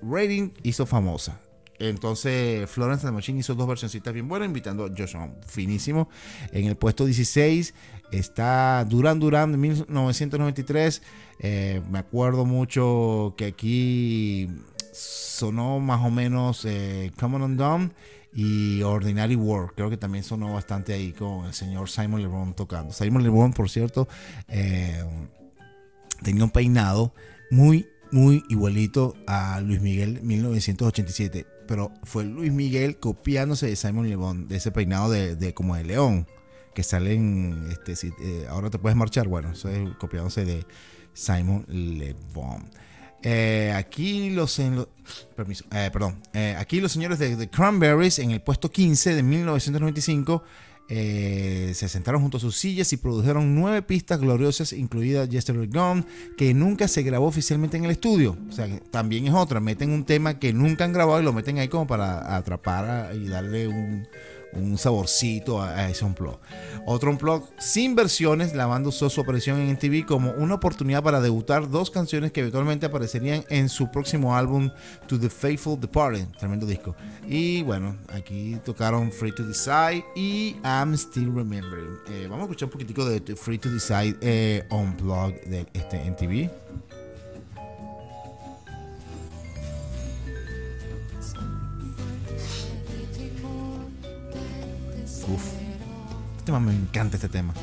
Redding 0.01 0.53
hizo 0.63 0.85
famosa. 0.85 1.39
Entonces 1.79 2.69
Florence 2.69 3.07
and 3.07 3.13
the 3.13 3.15
Machine 3.15 3.39
hizo 3.39 3.55
dos 3.55 3.67
versioncitas 3.67 4.13
bien 4.13 4.27
buenas, 4.27 4.47
invitando 4.47 4.85
a 4.85 4.89
Josh 4.89 5.15
finísimo. 5.47 6.09
En 6.51 6.65
el 6.65 6.75
puesto 6.75 7.05
16 7.05 7.73
está 8.11 8.83
Duran 8.85 9.19
Duran 9.19 9.53
de 9.53 9.57
1993. 9.57 11.01
Eh, 11.39 11.81
me 11.89 11.99
acuerdo 11.99 12.45
mucho 12.45 13.33
que 13.37 13.45
aquí 13.45 14.49
sonó 14.91 15.79
más 15.79 16.05
o 16.05 16.09
menos 16.09 16.65
eh, 16.65 17.11
Common 17.17 17.43
and 17.43 17.93
y 18.33 18.81
Ordinary 18.83 19.35
World. 19.35 19.71
Creo 19.75 19.89
que 19.89 19.97
también 19.97 20.23
sonó 20.23 20.53
bastante 20.53 20.93
ahí 20.93 21.13
con 21.13 21.45
el 21.45 21.53
señor 21.53 21.89
Simon 21.89 22.21
LeBron 22.21 22.53
tocando. 22.53 22.93
Simon 22.93 23.23
LeBron, 23.23 23.53
por 23.53 23.69
cierto, 23.69 24.07
eh, 24.47 25.03
tenía 26.23 26.43
un 26.43 26.51
peinado 26.51 27.13
muy, 27.51 27.87
muy 28.11 28.43
igualito 28.49 29.15
a 29.27 29.61
Luis 29.61 29.81
Miguel 29.81 30.21
1987. 30.21 31.45
Pero 31.67 31.91
fue 32.03 32.25
Luis 32.25 32.51
Miguel 32.51 32.97
copiándose 32.97 33.67
de 33.67 33.75
Simon 33.75 34.09
Le 34.09 34.17
de 34.47 34.57
ese 34.57 34.71
peinado 34.71 35.11
de, 35.11 35.53
como 35.53 35.75
de 35.75 35.83
león, 35.83 36.27
que 36.73 36.81
salen, 36.83 37.67
este, 37.71 37.95
si, 37.95 38.07
eh, 38.21 38.47
ahora 38.49 38.69
te 38.69 38.79
puedes 38.79 38.95
marchar, 38.97 39.27
bueno, 39.27 39.51
eso 39.51 39.69
es 39.69 39.87
copiándose 39.97 40.45
de 40.45 40.65
Simon 41.13 41.65
Le 41.67 42.15
Eh, 43.21 43.73
aquí 43.75 44.29
los, 44.29 44.59
permiso, 45.35 45.65
eh, 45.71 45.89
perdón, 45.91 46.21
eh, 46.33 46.55
aquí 46.57 46.79
los 46.79 46.91
señores 46.91 47.19
de 47.19 47.35
The 47.35 47.49
Cranberries 47.49 48.19
en 48.19 48.31
el 48.31 48.41
puesto 48.41 48.71
15 48.71 49.13
de 49.13 49.23
1995 49.23 50.43
se 50.89 51.87
sentaron 51.87 52.21
junto 52.21 52.37
a 52.37 52.39
sus 52.39 52.57
sillas 52.57 52.91
y 52.93 52.97
produjeron 52.97 53.53
nueve 53.55 53.81
pistas 53.83 54.19
gloriosas, 54.19 54.73
incluida 54.73 55.25
Yesterday 55.25 55.67
Gone, 55.67 56.03
que 56.35 56.53
nunca 56.53 56.87
se 56.87 57.03
grabó 57.03 57.27
oficialmente 57.27 57.77
en 57.77 57.85
el 57.85 57.91
estudio. 57.91 58.37
O 58.49 58.51
sea, 58.51 58.67
también 58.89 59.27
es 59.27 59.33
otra, 59.33 59.59
meten 59.59 59.91
un 59.91 60.03
tema 60.03 60.39
que 60.39 60.51
nunca 60.51 60.85
han 60.85 60.93
grabado 60.93 61.21
y 61.21 61.23
lo 61.23 61.33
meten 61.33 61.59
ahí 61.59 61.67
como 61.67 61.85
para 61.85 62.35
atrapar 62.35 63.15
y 63.15 63.27
darle 63.27 63.67
un, 63.67 64.07
un 64.53 64.77
saborcito 64.77 65.61
a, 65.61 65.89
ese 65.89 66.05
unplug. 66.05 66.37
Otro 66.85 67.11
unplug 67.11 67.47
sin 67.59 67.95
versiones, 67.95 68.55
la 68.55 68.65
banda 68.65 68.89
usó 68.89 69.09
su 69.09 69.21
aparición 69.21 69.59
en 69.59 69.71
MTV 69.73 70.05
como 70.05 70.31
una 70.31 70.55
oportunidad 70.55 71.03
para 71.03 71.21
debutar 71.21 71.69
dos 71.69 71.89
canciones 71.89 72.31
que 72.31 72.41
eventualmente 72.41 72.85
aparecerían 72.85 73.43
en 73.49 73.69
su 73.69 73.91
próximo 73.91 74.35
álbum 74.35 74.69
To 75.07 75.19
the 75.19 75.29
Faithful 75.29 75.79
Departed, 75.79 76.27
tremendo 76.39 76.65
disco. 76.65 76.95
Y 77.27 77.63
bueno, 77.63 77.95
aquí 78.09 78.57
tocaron 78.65 79.11
Free 79.11 79.31
to 79.31 79.43
Decide 79.43 80.03
y 80.15 80.55
I'm 80.63 80.93
Still 80.95 81.33
Remembering. 81.33 81.97
Eh, 82.09 82.27
vamos 82.29 82.39
a 82.39 82.43
escuchar 82.43 82.67
un 82.67 82.71
poquitico 82.71 83.05
de 83.05 83.35
Free 83.35 83.57
to 83.57 83.69
Decide 83.69 84.17
eh, 84.21 84.63
de 85.45 85.65
este 85.73 85.97
MTV. 95.29 95.39
Este 96.37 96.45
tema 96.45 96.59
me 96.59 96.73
encanta 96.73 97.17
este 97.17 97.29
tema. 97.29 97.53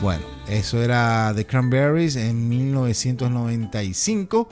Bueno, 0.00 0.24
eso 0.48 0.82
era 0.82 1.32
The 1.34 1.46
Cranberries 1.46 2.16
en 2.16 2.48
1995. 2.48 4.48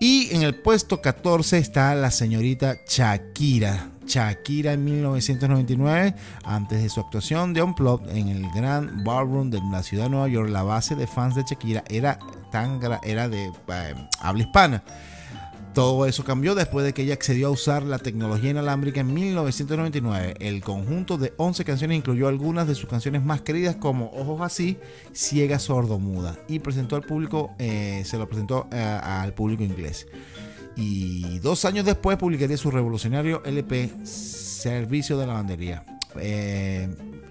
Y 0.00 0.34
en 0.34 0.42
el 0.42 0.56
puesto 0.56 1.00
14 1.00 1.58
está 1.58 1.94
la 1.94 2.10
señorita 2.10 2.78
Shakira. 2.86 3.91
Shakira 4.12 4.74
en 4.74 4.84
1999, 4.84 6.14
antes 6.44 6.82
de 6.82 6.88
su 6.90 7.00
actuación 7.00 7.54
de 7.54 7.62
Unplugged 7.62 8.14
en 8.14 8.28
el 8.28 8.50
Grand 8.50 9.02
Ballroom 9.04 9.48
de 9.48 9.58
la 9.70 9.82
ciudad 9.82 10.04
de 10.04 10.10
Nueva 10.10 10.28
York, 10.28 10.50
la 10.50 10.62
base 10.62 10.94
de 10.94 11.06
fans 11.06 11.34
de 11.34 11.44
Shakira 11.44 11.82
era, 11.88 12.18
tan, 12.50 12.78
era 13.04 13.30
de 13.30 13.46
eh, 13.46 13.94
habla 14.20 14.42
hispana. 14.42 14.82
Todo 15.72 16.04
eso 16.04 16.22
cambió 16.24 16.54
después 16.54 16.84
de 16.84 16.92
que 16.92 17.00
ella 17.00 17.14
accedió 17.14 17.48
a 17.48 17.50
usar 17.50 17.84
la 17.84 17.98
tecnología 17.98 18.50
inalámbrica 18.50 19.00
en 19.00 19.14
1999. 19.14 20.34
El 20.40 20.60
conjunto 20.60 21.16
de 21.16 21.32
11 21.38 21.64
canciones 21.64 21.96
incluyó 21.96 22.28
algunas 22.28 22.68
de 22.68 22.74
sus 22.74 22.90
canciones 22.90 23.24
más 23.24 23.40
queridas 23.40 23.76
como 23.76 24.10
Ojos 24.10 24.42
así, 24.42 24.76
Ciega, 25.14 25.58
Sordo, 25.58 25.98
Muda 25.98 26.36
y 26.48 26.58
presentó 26.58 26.96
al 26.96 27.02
público, 27.02 27.54
eh, 27.58 28.02
se 28.04 28.18
lo 28.18 28.28
presentó 28.28 28.68
eh, 28.70 28.82
al 28.82 29.32
público 29.32 29.62
inglés 29.62 30.06
y 30.76 31.38
dos 31.40 31.64
años 31.64 31.84
después 31.84 32.16
publicaría 32.16 32.56
su 32.56 32.70
revolucionario 32.70 33.42
LP 33.44 33.90
Servicio 34.04 35.18
de 35.18 35.26
la 35.26 35.34
Bandería. 35.34 35.84
Eh, 36.16 36.88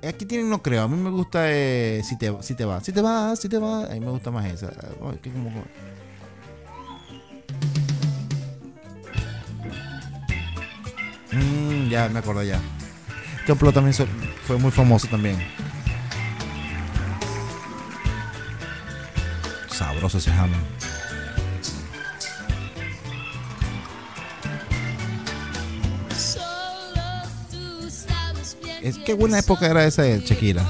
aquí 0.08 0.25
tienen 0.25 0.49
No 0.49 0.62
Creo, 0.62 0.84
a 0.84 0.88
mí 0.88 0.97
me 0.97 1.10
gusta 1.10 1.51
eh, 1.51 2.01
si, 2.04 2.17
te, 2.17 2.32
si 2.41 2.56
te 2.56 2.65
va, 2.65 2.82
si 2.82 2.91
te 2.91 3.01
va, 3.01 3.36
si 3.36 3.49
te 3.49 3.58
va, 3.58 3.86
a 3.86 3.89
mí 3.89 3.99
me 3.99 4.12
gusta 4.12 4.32
más 4.32 4.45
esa. 4.45 4.71
Mm, 11.32 11.89
ya 11.89 12.10
me 12.10 12.19
acuerdo 12.19 12.43
ya. 12.43 12.60
Plot 13.60 13.73
también 13.73 13.93
fue 14.45 14.58
muy 14.58 14.71
famoso 14.71 15.08
también. 15.08 15.38
Sabroso 19.69 20.19
ese 20.19 20.32
Hammond. 20.32 20.90
Es, 28.82 28.98
qué 28.98 29.13
buena 29.13 29.39
época 29.39 29.67
era 29.67 29.86
esa 29.86 30.04
de 30.04 30.20
Shakira. 30.22 30.65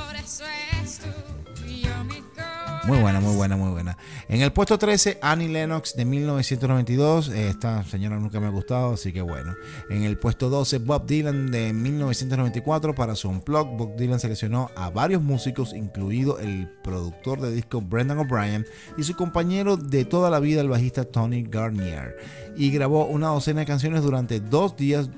Muy 2.88 2.98
buena, 2.98 3.20
muy 3.20 3.36
buena, 3.36 3.56
muy 3.58 3.70
buena. 3.70 3.96
En 4.28 4.42
el 4.42 4.52
puesto 4.52 4.78
13, 4.78 5.20
Annie 5.22 5.48
Lennox 5.48 5.96
de 5.96 6.04
1992. 6.04 7.30
Esta 7.30 7.84
señora 7.84 8.18
nunca 8.18 8.40
me 8.40 8.48
ha 8.48 8.50
gustado, 8.50 8.94
así 8.94 9.14
que 9.14 9.22
bueno. 9.22 9.56
En 9.90 10.02
el 10.02 10.18
puesto 10.18 10.50
12, 10.50 10.80
Bob 10.80 11.06
Dylan 11.06 11.52
de 11.52 11.74
1994. 11.74 12.96
Para 12.96 13.16
su 13.16 13.30
unplug, 13.30 13.78
Bob 13.78 13.96
Dylan 13.98 14.20
seleccionó 14.20 14.72
a 14.76 14.90
varios 14.90 15.22
músicos, 15.22 15.74
incluido 15.74 16.40
el 16.40 16.68
productor 16.84 17.40
de 17.40 17.52
disco 17.52 17.82
Brendan 17.82 18.18
O'Brien 18.18 18.66
y 18.98 19.04
su 19.04 19.16
compañero 19.16 19.78
de 19.78 20.04
toda 20.04 20.32
la 20.32 20.40
vida, 20.40 20.62
el 20.62 20.70
bajista 20.70 21.04
Tony 21.04 21.44
Garnier. 21.44 22.18
Y 22.58 22.72
grabó 22.72 23.06
una 23.06 23.28
docena 23.28 23.60
de 23.60 23.68
canciones 23.68 24.02
durante 24.02 24.40
dos 24.40 24.76
días 24.76 25.10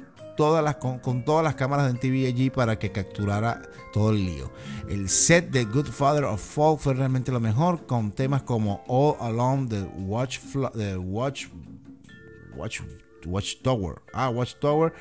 con, 0.80 1.24
todas 1.26 1.44
las 1.44 1.56
cámaras 1.56 1.88
de 1.88 1.94
MTV 1.94 2.28
allí 2.28 2.50
para 2.50 2.78
que 2.78 2.92
capturara 2.92 3.62
todo 3.92 4.12
el 4.12 4.26
lío. 4.26 4.52
El 4.90 5.10
set 5.10 5.50
de 5.52 5.66
Good 5.66 5.88
Father 5.88 6.26
of 6.26 6.42
Folk 6.42 6.80
fue 6.80 6.94
realmente 6.94 7.32
lo 7.32 7.40
mejor, 7.40 7.86
con 7.86 8.12
temas 8.12 8.44
como 8.44 8.84
All 8.88 9.16
Along 9.20 9.70
the 9.70 9.82
Watch, 9.98 10.40
the 10.74 10.98
Watch, 10.98 11.48
Watch, 12.56 13.62
Tower. 13.62 14.02
Ah, 14.14 14.30
Watch 14.30 14.56
Tower. 14.60 14.94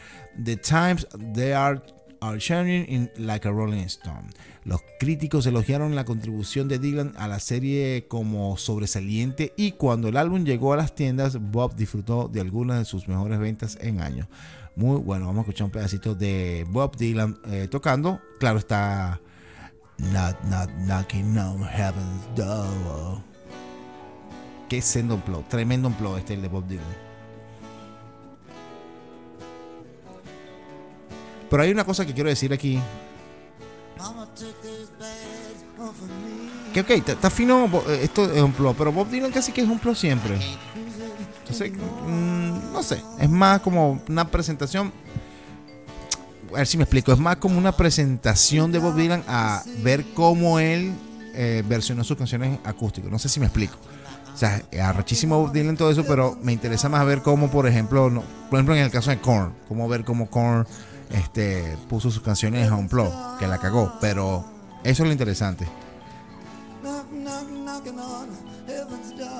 The 0.44 0.56
Times 0.56 1.06
They 1.34 1.52
Are 1.52 1.82
are 2.22 2.38
shining 2.38 2.84
in 2.88 3.10
like 3.18 3.46
a 3.46 3.50
Rolling 3.50 3.86
Stone. 3.86 4.30
Los 4.64 4.80
críticos 5.00 5.44
elogiaron 5.46 5.96
la 5.96 6.04
contribución 6.04 6.68
de 6.68 6.78
Dylan 6.78 7.14
a 7.16 7.26
la 7.26 7.40
serie 7.40 8.06
como 8.06 8.56
sobresaliente 8.56 9.52
y 9.56 9.72
cuando 9.72 10.08
el 10.08 10.16
álbum 10.16 10.44
llegó 10.44 10.72
a 10.72 10.76
las 10.76 10.94
tiendas, 10.94 11.38
Bob 11.50 11.74
disfrutó 11.74 12.28
de 12.28 12.40
algunas 12.40 12.78
de 12.78 12.84
sus 12.84 13.08
mejores 13.08 13.40
ventas 13.40 13.76
en 13.80 14.00
años. 14.00 14.28
Muy 14.76 14.98
bueno, 15.00 15.26
vamos 15.26 15.38
a 15.38 15.42
escuchar 15.42 15.66
un 15.66 15.70
pedacito 15.70 16.14
de 16.14 16.66
Bob 16.68 16.96
Dylan 16.96 17.38
eh, 17.46 17.68
tocando. 17.70 18.20
Claro, 18.38 18.58
está 18.58 19.20
Not, 19.98 20.42
not 20.44 20.68
knocking 20.86 21.38
on 21.38 21.62
heaven's 21.62 22.34
door. 22.34 23.22
Qué 24.68 24.82
sendo 24.82 25.14
un 25.14 25.44
tremendo 25.48 25.88
un 25.88 26.18
este 26.18 26.34
el 26.34 26.42
de 26.42 26.48
Bob 26.48 26.66
Dylan. 26.66 26.84
Pero 31.48 31.62
hay 31.62 31.70
una 31.70 31.84
cosa 31.84 32.04
que 32.04 32.14
quiero 32.14 32.30
decir 32.30 32.52
aquí. 32.52 32.80
Que 36.72 36.80
ok, 36.80 36.90
está 36.90 37.30
fino, 37.30 37.66
eh, 37.88 38.00
esto 38.02 38.24
es 38.24 38.42
un 38.42 38.52
pero 38.76 38.90
Bob 38.90 39.08
Dylan 39.08 39.30
casi 39.30 39.52
que 39.52 39.60
es 39.60 39.68
un 39.68 39.78
plot 39.78 39.96
siempre. 39.96 40.38
Entonces, 41.42 41.72
mm, 41.72 42.72
no 42.72 42.82
sé, 42.82 43.02
es 43.18 43.28
más 43.30 43.60
como 43.60 44.00
una 44.08 44.28
presentación. 44.28 44.92
A 46.52 46.56
ver 46.56 46.66
si 46.66 46.76
me 46.76 46.84
explico, 46.84 47.12
es 47.12 47.18
más 47.18 47.36
como 47.36 47.58
una 47.58 47.72
presentación 47.72 48.72
de 48.72 48.78
Bob 48.78 48.94
Dylan 48.94 49.24
a 49.26 49.62
ver 49.82 50.04
cómo 50.14 50.58
él 50.58 50.92
eh, 51.34 51.62
versionó 51.66 52.04
sus 52.04 52.16
canciones 52.16 52.58
acústicas. 52.64 53.10
No 53.10 53.18
sé 53.18 53.28
si 53.28 53.40
me 53.40 53.46
explico. 53.46 53.76
O 54.34 54.36
sea, 54.36 54.62
arrechísimo 54.82 55.38
Bob 55.38 55.52
Dylan 55.52 55.76
todo 55.76 55.90
eso, 55.90 56.04
pero 56.06 56.38
me 56.42 56.52
interesa 56.52 56.88
más 56.88 57.04
ver 57.06 57.22
cómo, 57.22 57.50
por 57.50 57.66
ejemplo, 57.66 58.10
por 58.48 58.58
ejemplo 58.58 58.74
en 58.74 58.82
el 58.82 58.90
caso 58.90 59.10
de 59.10 59.18
Korn, 59.18 59.52
cómo 59.68 59.88
ver 59.88 60.04
cómo 60.04 60.30
Korn 60.30 60.66
este, 61.10 61.76
puso 61.88 62.10
sus 62.10 62.22
canciones 62.22 62.70
a 62.70 62.74
un 62.74 62.88
que 63.38 63.46
la 63.46 63.58
cagó, 63.58 63.92
pero 64.00 64.44
eso 64.84 65.02
es 65.02 65.06
lo 65.06 65.12
interesante. 65.12 65.66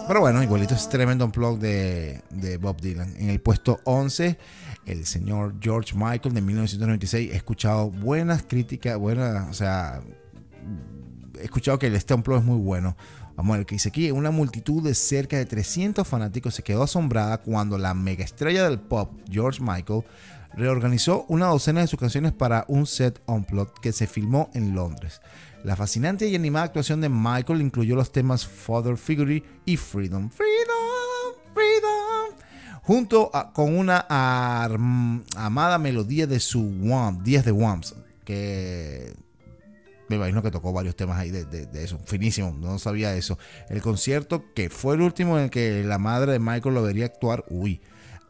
Pero 0.09 0.21
bueno, 0.21 0.43
igualito 0.43 0.75
es 0.75 0.89
tremendo 0.89 1.25
unplug 1.25 1.59
de, 1.59 2.23
de 2.31 2.57
Bob 2.59 2.81
Dylan. 2.81 3.15
En 3.17 3.31
el 3.31 3.41
puesto 3.41 3.81
11, 3.85 4.39
el 4.87 5.07
señor 5.07 5.55
George 5.61 5.95
Michael 5.95 6.35
de 6.35 6.41
1996. 6.41 7.33
He 7.33 7.37
escuchado 7.37 7.91
buenas 7.91 8.43
críticas, 8.43 8.99
buenas, 8.99 9.49
o 9.49 9.55
sea, 9.55 10.03
he 11.41 11.45
escuchado 11.45 11.79
que 11.79 11.87
el 11.87 11.95
este 11.95 12.15
unplug 12.15 12.39
es 12.39 12.45
muy 12.45 12.59
bueno. 12.59 12.97
Vamos 13.37 13.55
a 13.55 13.59
ver 13.59 13.67
que 13.67 13.77
dice 13.77 13.89
aquí. 13.89 14.11
Una 14.11 14.31
multitud 14.31 14.83
de 14.83 14.95
cerca 14.95 15.37
de 15.37 15.47
300 15.47 16.07
fanáticos 16.07 16.55
se 16.55 16.63
quedó 16.63 16.83
asombrada 16.83 17.39
cuando 17.39 17.79
la 17.79 17.95
mega 17.95 18.25
estrella 18.25 18.69
del 18.69 18.79
pop, 18.79 19.11
George 19.31 19.61
Michael, 19.63 20.05
reorganizó 20.55 21.25
una 21.29 21.47
docena 21.47 21.81
de 21.81 21.87
sus 21.87 21.99
canciones 21.99 22.33
para 22.33 22.65
un 22.69 22.87
set 22.87 23.21
unplugged 23.27 23.75
que 23.81 23.93
se 23.93 24.07
filmó 24.07 24.51
en 24.55 24.75
Londres. 24.75 25.21
La 25.65 25.77
fascinante 25.77 26.27
y 26.27 26.35
animada 26.35 26.67
actuación 26.67 27.01
de 27.01 27.09
Michael 27.09 27.61
incluyó 27.61 27.95
los 27.95 28.11
temas 28.11 28.47
Father 28.47 28.97
Figure 28.97 29.43
y 29.65 29.77
Freedom. 29.77 30.29
Freedom, 30.29 31.55
Freedom. 31.55 32.37
Junto 32.83 33.31
con 33.55 33.79
una 33.79 34.05
amada 34.09 35.79
melodía 35.79 36.27
de 36.27 36.41
su 36.41 36.61
Wham, 36.81 37.23
10 37.23 37.45
de 37.45 37.53
Whams, 37.53 37.95
que 38.25 39.15
me 40.09 40.17
imagino 40.17 40.43
que 40.43 40.51
tocó 40.51 40.73
varios 40.73 40.97
temas 40.97 41.19
ahí 41.19 41.31
de, 41.31 41.69
eso. 41.75 41.99
Finísimo, 42.05 42.53
no 42.53 42.79
sabía 42.79 43.15
eso. 43.15 43.39
El 43.71 43.81
concierto 43.81 44.45
que 44.53 44.69
fue 44.69 44.97
el 44.97 45.01
último 45.01 45.39
en 45.39 45.45
el 45.45 45.51
que 45.51 45.85
la 45.85 45.99
madre 45.99 46.33
de 46.33 46.39
Michael 46.39 46.75
lo 46.75 46.83
vería 46.83 47.07
actuar, 47.07 47.45
uy, 47.49 47.81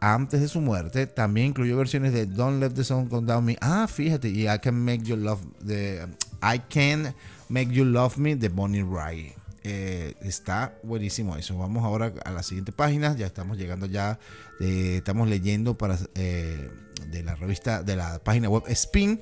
antes 0.04 0.40
de 0.40 0.48
su 0.48 0.60
muerte, 0.60 1.06
también 1.06 1.48
incluyó 1.48 1.76
versiones 1.76 2.12
de 2.12 2.26
Don't 2.26 2.60
Let 2.60 2.70
the 2.70 2.82
Sun 2.82 3.08
Come 3.08 3.24
Down 3.24 3.44
Me. 3.44 3.56
Ah, 3.60 3.86
fíjate, 3.86 4.28
y 4.28 4.48
I 4.48 4.58
Can 4.60 4.74
Make 4.74 5.04
You 5.04 5.16
Love, 5.16 5.42
de 5.60 6.08
I 6.42 6.58
Can 6.68 7.14
Make 7.48 7.72
You 7.72 7.84
Love 7.84 8.16
Me 8.16 8.34
de 8.34 8.48
Bonnie 8.48 8.82
Wright. 8.82 9.32
Eh, 9.62 10.14
está 10.22 10.74
buenísimo 10.82 11.36
eso. 11.36 11.56
Vamos 11.56 11.84
ahora 11.84 12.12
a 12.24 12.32
la 12.32 12.42
siguiente 12.42 12.72
página. 12.72 13.14
Ya 13.14 13.26
estamos 13.26 13.56
llegando 13.56 13.86
ya. 13.86 14.18
estamos 14.58 15.28
leyendo 15.28 15.78
para 15.78 15.96
eh, 16.16 16.68
de 17.06 17.22
la 17.22 17.36
revista, 17.36 17.84
de 17.84 17.94
la 17.94 18.18
página 18.18 18.48
web 18.48 18.64
Spin. 18.66 19.20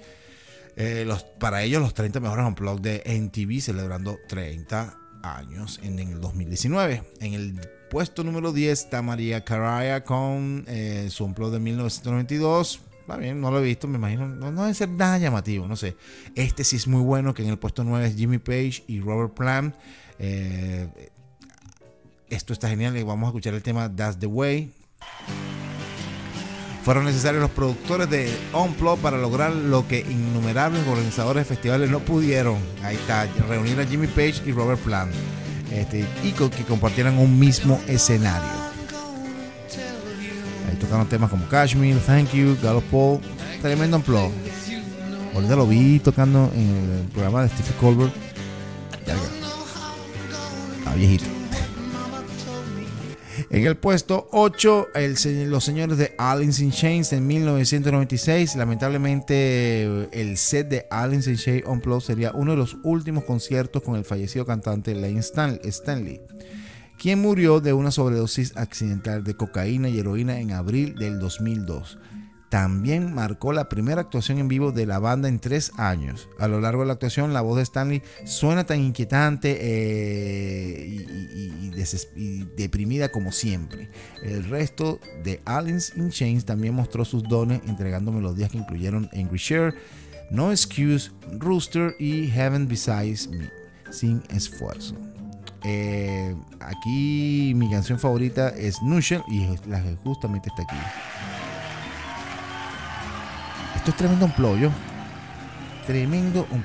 Eh, 0.77 1.05
los, 1.07 1.25
para 1.25 1.63
ellos 1.63 1.83
los 1.83 1.93
30 1.93 2.21
mejores 2.21 2.55
blog 2.55 2.81
de 2.81 3.03
NTV 3.05 3.61
celebrando 3.61 4.19
30 4.29 4.97
años 5.23 5.79
en, 5.83 5.99
el 5.99 6.23
2019. 6.23 7.03
En 7.21 7.35
el 7.35 7.61
puesto 7.91 8.25
número 8.25 8.53
10 8.53 8.85
está 8.85 9.03
María 9.03 9.45
Caraya 9.45 10.05
con 10.05 10.65
su 11.11 11.25
unplug 11.25 11.51
de 11.51 11.59
1992. 11.59 12.81
Está 13.01 13.17
bien, 13.17 13.41
no 13.41 13.51
lo 13.51 13.59
he 13.59 13.63
visto, 13.65 13.89
me 13.89 13.99
imagino. 13.99 14.29
No, 14.29 14.53
no 14.53 14.63
debe 14.63 14.75
ser 14.75 14.89
nada 14.89 15.19
llamativo, 15.19 15.67
no 15.67 15.75
sé. 15.75 15.97
Este 16.37 16.63
sí 16.63 16.77
es 16.77 16.87
muy 16.87 17.03
bueno, 17.03 17.35
que 17.35 17.43
en 17.43 17.49
el 17.49 17.59
puesto 17.59 17.83
9 17.83 18.07
es 18.07 18.15
Jimmy 18.15 18.39
Page 18.39 18.85
y 18.87 19.01
Robert 19.01 19.35
Plant. 19.35 19.75
Eh, 20.21 20.89
esto 22.29 22.53
está 22.53 22.69
genial 22.69 22.97
y 22.97 23.03
vamos 23.03 23.27
a 23.27 23.31
escuchar 23.31 23.55
el 23.55 23.63
tema 23.63 23.93
That's 23.93 24.19
the 24.21 24.27
Way. 24.27 24.73
Fueron 26.85 27.05
necesarios 27.05 27.43
los 27.43 27.51
productores 27.51 28.09
de 28.09 28.33
Unplug 28.55 29.01
para 29.01 29.19
lograr 29.19 29.53
lo 29.53 29.89
que 29.89 30.01
innumerables 30.01 30.87
organizadores 30.87 31.49
de 31.49 31.55
festivales 31.55 31.91
no 31.91 31.99
pudieron. 31.99 32.59
Ahí 32.85 32.95
está, 32.95 33.27
reunir 33.49 33.81
a 33.81 33.87
Jimmy 33.87 34.07
Page 34.07 34.43
y 34.47 34.53
Robert 34.53 34.81
Plant. 34.81 35.13
Este, 35.71 36.05
y 36.25 36.33
que 36.33 36.65
compartieran 36.65 37.19
un 37.19 37.39
mismo 37.39 37.81
escenario. 37.87 38.49
Ahí 40.69 40.77
tocaron 40.77 41.09
temas 41.09 41.31
como 41.31 41.47
Kashmir, 41.49 41.99
Thank 42.01 42.33
You, 42.33 42.57
Gallo 42.63 42.83
Paul. 42.91 43.21
Tremendo 43.63 43.99
Unplug. 43.99 44.33
Ahorita 45.35 45.55
lo 45.55 45.67
vi 45.67 46.01
tocando 46.01 46.51
en 46.55 47.01
el 47.01 47.09
programa 47.13 47.43
de 47.43 47.49
Steve 47.51 47.71
Colbert 47.81 48.13
viejito. 51.01 51.40
En 53.53 53.67
el 53.67 53.77
puesto 53.77 54.29
8, 54.31 54.91
los 55.49 55.65
señores 55.65 55.99
de 55.99 56.15
Alice 56.19 56.63
in 56.63 56.71
Chains 56.71 57.13
en 57.13 57.27
1996. 57.27 58.55
Lamentablemente, 58.55 59.83
el 60.13 60.37
set 60.37 60.69
de 60.69 60.87
Alice 60.89 61.29
in 61.29 61.37
Chains 61.37 61.67
Unplugged 61.67 62.07
sería 62.07 62.31
uno 62.31 62.53
de 62.53 62.57
los 62.57 62.77
últimos 62.85 63.25
conciertos 63.25 63.83
con 63.83 63.97
el 63.97 64.05
fallecido 64.05 64.47
cantante 64.47 64.95
Lane 64.95 65.19
Stanley, 65.19 66.21
quien 66.97 67.21
murió 67.21 67.61
de 67.61 67.73
una 67.73 67.91
sobredosis 67.91 68.57
accidental 68.57 69.25
de 69.25 69.35
cocaína 69.35 69.89
y 69.89 69.99
heroína 69.99 70.39
en 70.39 70.53
abril 70.53 70.95
del 70.95 71.19
2002 71.19 71.99
también 72.51 73.15
marcó 73.15 73.53
la 73.53 73.69
primera 73.69 74.01
actuación 74.01 74.39
en 74.39 74.49
vivo 74.49 74.73
de 74.73 74.85
la 74.85 74.99
banda 74.99 75.29
en 75.29 75.39
tres 75.39 75.71
años. 75.77 76.29
A 76.39 76.49
lo 76.49 76.61
largo 76.61 76.83
de 76.83 76.89
la 76.89 76.95
actuación, 76.95 77.33
la 77.33 77.43
voz 77.43 77.57
de 77.57 77.63
Stanley 77.63 78.03
suena 78.25 78.67
tan 78.67 78.81
inquietante 78.81 79.57
eh, 79.61 80.85
y, 82.17 82.45
deprimida 82.57 83.11
como 83.11 83.31
siempre. 83.31 83.89
El 84.23 84.45
resto 84.45 84.99
de 85.23 85.41
Aliens 85.45 85.93
in 85.97 86.11
Chains 86.11 86.45
también 86.45 86.75
mostró 86.75 87.05
sus 87.05 87.23
dones, 87.23 87.63
entregando 87.69 88.11
melodías 88.11 88.51
que 88.51 88.59
incluyeron 88.59 89.09
Angry 89.15 89.39
Share, 89.39 89.75
No 90.31 90.51
Excuse, 90.51 91.13
Rooster 91.39 91.95
y 92.01 92.27
Heaven 92.27 92.67
Besides 92.67 93.29
Me, 93.29 93.49
sin 93.93 94.23
esfuerzo. 94.29 94.97
Eh, 95.63 96.35
aquí 96.59 97.53
mi 97.55 97.71
canción 97.71 98.01
favorita 98.01 98.49
es 98.49 98.83
Nushel 98.83 99.23
y 99.29 99.47
la 99.69 99.81
que 99.83 99.95
justamente 100.03 100.49
está 100.49 100.63
aquí. 100.63 101.30
Esto 103.81 103.93
es 103.93 103.97
tremendo 103.97 104.27
un 104.27 104.61
yo. 104.61 104.71
Tremendo 105.87 106.47
un 106.51 106.63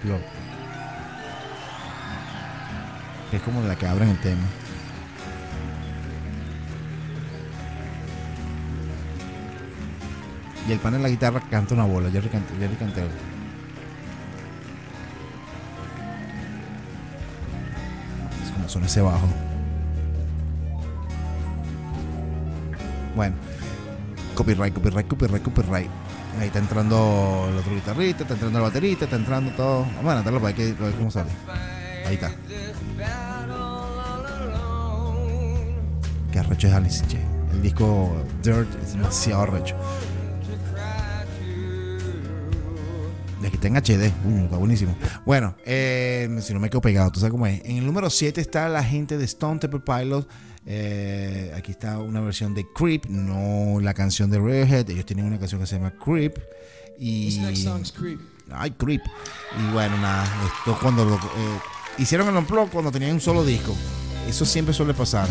Es 3.31 3.41
como 3.41 3.61
la 3.61 3.77
que 3.77 3.87
abren 3.87 4.09
el 4.09 4.19
tema. 4.19 4.41
Y 10.67 10.73
el 10.73 10.79
pan 10.79 10.95
en 10.95 11.03
la 11.03 11.07
guitarra 11.07 11.39
canta 11.49 11.73
una 11.73 11.85
bola. 11.85 12.11
Jerry, 12.11 12.29
Jerry 12.29 12.75
Cantero. 12.75 13.07
Es 18.43 18.51
como 18.51 18.67
suena 18.67 18.87
ese 18.87 18.99
bajo. 18.99 19.25
Bueno. 23.15 23.35
Copyright, 24.35 24.73
copyright, 24.73 25.07
copyright, 25.07 25.43
copyright. 25.43 26.04
Ahí 26.39 26.47
está 26.47 26.59
entrando 26.59 27.47
el 27.49 27.57
otro 27.57 27.73
guitarrista, 27.73 28.23
está 28.23 28.33
entrando 28.33 28.59
el 28.59 28.63
baterista, 28.63 29.05
está 29.05 29.15
entrando 29.15 29.51
todo. 29.51 29.81
Vamos 29.81 29.97
a 29.97 30.19
adelantarlo 30.19 30.41
para 30.41 30.53
ver 30.55 30.75
cómo 30.75 31.09
sale. 31.09 31.29
Ahí 32.05 32.15
está. 32.15 32.31
Qué 36.31 36.39
arrecho 36.39 36.67
es 36.67 36.73
Alice 36.73 37.05
che. 37.07 37.19
El 37.53 37.61
disco 37.61 38.13
Dirt 38.43 38.67
es 38.83 38.93
demasiado 38.93 39.43
arrecho. 39.43 39.75
De 43.41 43.47
aquí 43.47 43.55
está 43.55 43.67
en 43.67 43.75
HD. 43.77 44.11
Uh, 44.25 44.43
está 44.45 44.57
buenísimo. 44.57 44.95
Bueno, 45.25 45.55
eh, 45.65 46.27
si 46.41 46.53
no 46.53 46.59
me 46.59 46.69
quedo 46.69 46.81
pegado, 46.81 47.11
tú 47.11 47.19
sabes 47.19 47.31
cómo 47.31 47.47
es. 47.47 47.63
En 47.63 47.77
el 47.77 47.85
número 47.85 48.09
7 48.09 48.41
está 48.41 48.67
la 48.67 48.83
gente 48.83 49.17
de 49.17 49.23
Stone 49.23 49.59
Temple 49.59 49.79
Pilots 49.79 50.27
eh, 50.67 51.53
aquí 51.55 51.71
está 51.71 51.99
una 51.99 52.21
versión 52.21 52.53
de 52.53 52.65
Creep, 52.73 53.05
no 53.07 53.79
la 53.79 53.93
canción 53.93 54.31
de 54.31 54.39
Redhead. 54.39 54.89
Ellos 54.89 55.05
tienen 55.05 55.25
una 55.25 55.37
canción 55.37 55.61
que 55.61 55.67
se 55.67 55.75
llama 55.75 55.93
Creep. 56.03 56.37
Y. 56.97 57.39
Ay, 58.51 58.71
Creep. 58.71 59.01
Y 59.59 59.73
bueno, 59.73 59.97
nada. 59.97 60.25
Esto 60.45 60.77
cuando 60.81 61.05
lo, 61.05 61.15
eh, 61.15 61.59
hicieron 61.97 62.27
el 62.29 62.35
unplug 62.35 62.69
cuando 62.69 62.91
tenían 62.91 63.13
un 63.13 63.21
solo 63.21 63.45
disco. 63.45 63.75
Eso 64.27 64.45
siempre 64.45 64.73
suele 64.73 64.93
pasar. 64.93 65.27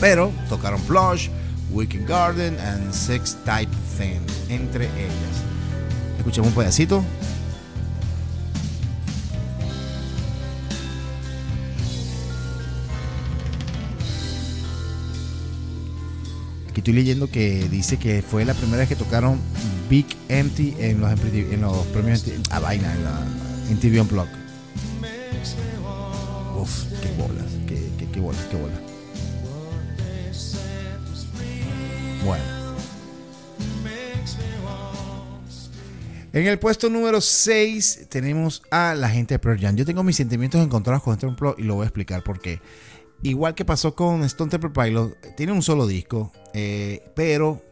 Pero 0.00 0.32
tocaron 0.48 0.80
Plush, 0.82 1.28
Wicked 1.70 2.06
Garden 2.06 2.58
and 2.60 2.92
Sex 2.92 3.38
Type 3.44 3.72
Thing, 3.96 4.20
entre 4.50 4.86
ellas. 4.86 5.42
Escuchemos 6.18 6.48
un 6.48 6.54
pedacito. 6.54 7.02
Estoy 16.84 16.92
leyendo 16.92 17.30
que 17.30 17.66
dice 17.70 17.96
que 17.96 18.20
fue 18.20 18.44
la 18.44 18.52
primera 18.52 18.80
vez 18.80 18.90
que 18.90 18.94
tocaron 18.94 19.40
Big 19.88 20.04
Empty 20.28 20.74
en 20.78 21.00
los, 21.00 21.10
en 21.18 21.62
los 21.62 21.78
premios 21.86 22.22
a 22.50 22.60
vaina 22.60 22.92
en, 22.92 23.04
la, 23.04 23.26
en 23.70 23.80
TV 23.80 24.02
Unplugged. 24.02 24.30
Uf, 26.60 26.84
qué 27.00 27.10
bolas, 27.16 27.46
qué, 27.66 27.88
qué, 27.98 28.06
qué 28.12 28.20
bolas, 28.20 28.42
qué 28.50 28.56
bolas. 28.58 28.78
Bueno. 32.22 32.44
En 36.34 36.46
el 36.46 36.58
puesto 36.58 36.90
número 36.90 37.22
6 37.22 38.08
tenemos 38.10 38.62
a 38.70 38.94
la 38.94 39.08
gente 39.08 39.32
de 39.32 39.38
Pearl 39.38 39.58
Jam. 39.58 39.74
Yo 39.74 39.86
tengo 39.86 40.02
mis 40.02 40.16
sentimientos 40.16 40.62
encontrados 40.62 41.02
con 41.02 41.14
este 41.14 41.24
Unplugged 41.24 41.64
y 41.64 41.66
lo 41.66 41.76
voy 41.76 41.84
a 41.84 41.86
explicar 41.86 42.22
por 42.22 42.40
qué. 42.40 42.60
Igual 43.24 43.54
que 43.54 43.64
pasó 43.64 43.94
con 43.94 44.22
Stone 44.24 44.50
Temple 44.50 44.68
Pilot, 44.68 45.34
tiene 45.34 45.52
un 45.52 45.62
solo 45.62 45.86
disco, 45.86 46.30
eh, 46.52 47.10
pero 47.16 47.62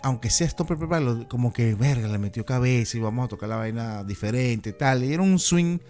aunque 0.00 0.30
sea 0.30 0.46
Stone 0.46 0.68
Temple 0.68 0.88
Pilot, 0.88 1.28
como 1.28 1.52
que 1.52 1.74
verga, 1.74 2.08
le 2.08 2.16
metió 2.16 2.46
cabeza 2.46 2.96
y 2.96 3.00
vamos 3.00 3.26
a 3.26 3.28
tocar 3.28 3.50
la 3.50 3.56
vaina 3.56 4.04
diferente, 4.04 4.72
tal. 4.72 5.00
Le 5.00 5.08
dieron 5.08 5.30
un 5.30 5.38
swing 5.38 5.80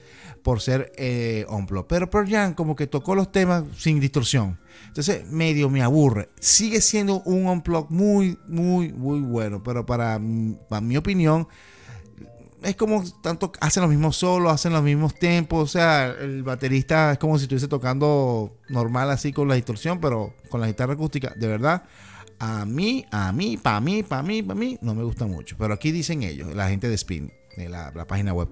por 0.42 0.60
ser 0.60 0.90
eh, 0.96 1.46
Pero 1.88 2.10
Pearl 2.10 2.28
Jam 2.28 2.54
como 2.54 2.74
que 2.74 2.88
tocó 2.88 3.14
los 3.14 3.30
temas 3.30 3.62
sin 3.78 4.00
distorsión. 4.00 4.58
Entonces, 4.88 5.24
medio 5.30 5.70
me 5.70 5.82
aburre. 5.82 6.28
Sigue 6.40 6.80
siendo 6.80 7.22
un 7.22 7.46
unplug 7.46 7.92
muy, 7.92 8.40
muy, 8.48 8.92
muy 8.92 9.20
bueno. 9.20 9.62
Pero 9.62 9.86
para, 9.86 10.20
para 10.68 10.80
mi 10.80 10.96
opinión, 10.96 11.46
es 12.62 12.76
como 12.76 13.02
tanto 13.20 13.52
hacen 13.60 13.82
los 13.82 13.90
mismos 13.90 14.16
solos, 14.16 14.52
hacen 14.52 14.72
los 14.72 14.82
mismos 14.82 15.14
tempos, 15.14 15.62
o 15.62 15.66
sea, 15.66 16.06
el 16.06 16.42
baterista 16.42 17.12
es 17.12 17.18
como 17.18 17.38
si 17.38 17.44
estuviese 17.44 17.68
tocando 17.68 18.56
normal 18.68 19.10
así 19.10 19.32
con 19.32 19.48
la 19.48 19.54
distorsión, 19.54 20.00
pero 20.00 20.34
con 20.48 20.60
la 20.60 20.66
guitarra 20.66 20.94
acústica, 20.94 21.32
de 21.36 21.46
verdad, 21.46 21.84
a 22.38 22.64
mí, 22.64 23.04
a 23.10 23.32
mí, 23.32 23.56
para 23.56 23.80
mí, 23.80 24.02
para 24.02 24.22
mí, 24.22 24.42
para 24.42 24.58
mí, 24.58 24.78
no 24.80 24.94
me 24.94 25.04
gusta 25.04 25.26
mucho, 25.26 25.56
pero 25.58 25.74
aquí 25.74 25.92
dicen 25.92 26.22
ellos, 26.22 26.54
la 26.54 26.68
gente 26.68 26.88
de 26.88 26.94
Spin, 26.94 27.32
de 27.56 27.68
la, 27.68 27.92
página 28.06 28.32
web. 28.32 28.48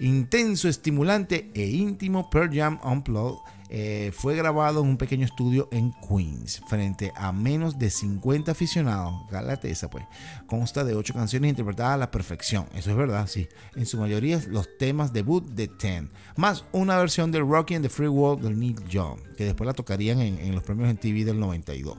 Intenso, 0.00 0.68
estimulante 0.68 1.50
e 1.54 1.66
íntimo 1.66 2.30
Pearl 2.30 2.54
Jam 2.54 2.78
Unplugged 2.82 3.40
eh, 3.68 4.12
fue 4.14 4.36
grabado 4.36 4.80
en 4.80 4.88
un 4.88 4.96
pequeño 4.96 5.24
estudio 5.24 5.68
en 5.72 5.92
Queens, 5.92 6.62
frente 6.68 7.12
a 7.16 7.32
menos 7.32 7.78
de 7.78 7.90
50 7.90 8.52
aficionados. 8.52 9.14
Galateza, 9.30 9.90
pues. 9.90 10.04
Consta 10.46 10.84
de 10.84 10.94
8 10.94 11.14
canciones 11.14 11.50
interpretadas 11.50 11.94
a 11.94 11.98
la 11.98 12.10
perfección. 12.10 12.66
Eso 12.74 12.90
es 12.90 12.96
verdad, 12.96 13.26
sí. 13.26 13.48
En 13.74 13.86
su 13.86 13.98
mayoría 13.98 14.40
los 14.48 14.68
temas 14.78 15.12
debut 15.12 15.44
de 15.50 15.68
Ten, 15.68 16.10
más 16.36 16.64
una 16.72 16.96
versión 16.98 17.32
de 17.32 17.40
Rocky 17.40 17.74
and 17.74 17.84
the 17.84 17.88
Free 17.88 18.08
World 18.08 18.44
de 18.44 18.54
Neil 18.54 18.76
Young, 18.88 19.20
que 19.36 19.44
después 19.44 19.66
la 19.66 19.74
tocarían 19.74 20.20
en, 20.20 20.54
los 20.54 20.62
premios 20.62 20.90
en 20.90 20.96
TV 20.96 21.24
del 21.24 21.38
92 21.38 21.98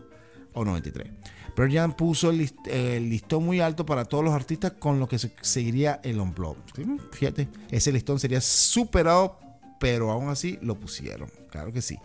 o 0.54 0.66
93. 0.66 1.08
Pearl 1.56 1.74
Jam 1.74 1.94
puso 1.96 2.30
el, 2.30 3.10
listón 3.10 3.44
muy 3.44 3.62
alto 3.62 3.84
para 3.84 4.06
todos 4.06 4.24
los 4.24 4.34
artistas 4.34 4.74
con 4.74 5.00
lo 5.00 5.08
que 5.08 5.18
se 5.18 5.34
seguiría 5.42 6.00
el 6.04 6.20
Unplugged. 6.20 6.62
Fíjate, 7.12 7.48
ese 7.72 7.92
listón 7.92 8.20
sería 8.20 8.42
superado, 8.42 9.40
pero 9.80 10.12
aún 10.12 10.30
así 10.30 10.60
lo 10.62 10.80
pusieron. 10.80 11.30
Claro 11.50 11.72
que 11.72 11.82
sí. 11.82 11.98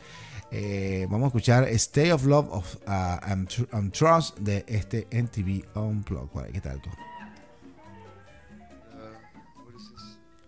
Eh, 0.50 1.06
vamos 1.08 1.24
a 1.24 1.28
escuchar 1.28 1.64
Stay 1.68 2.10
of 2.10 2.26
Love 2.26 2.48
of, 2.50 2.76
uh, 2.86 3.18
and, 3.22 3.92
Trust 3.92 4.36
de 4.38 4.64
este 4.68 5.06
NTV 5.10 5.64
Unplugged. 5.74 6.52
¿Qué 6.52 6.60
tal? 6.60 6.82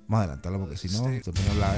Vamos 0.06 0.10
a 0.10 0.18
adelantarlo 0.18 0.58
porque 0.60 0.76
si 0.76 0.88
no 0.88 1.04
se 1.04 1.32
pone 1.32 1.54
la, 1.58 1.74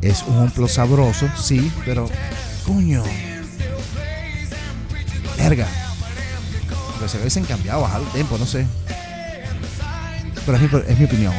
Es 0.00 0.22
un 0.22 0.36
unplug 0.36 0.68
sabroso, 0.68 1.28
sí, 1.36 1.72
pero 1.84 2.08
coño. 2.66 3.02
Verga. 5.38 5.66
Pero 6.98 7.08
se 7.08 7.18
hubiesen 7.18 7.44
cambiado, 7.44 7.80
bajar 7.80 8.02
el 8.02 8.08
tiempo, 8.08 8.38
no 8.38 8.46
sé. 8.46 8.66
Pero 10.46 10.58
es 10.58 10.72
mi, 10.72 10.80
es 10.88 10.98
mi 10.98 11.04
opinión. 11.04 11.34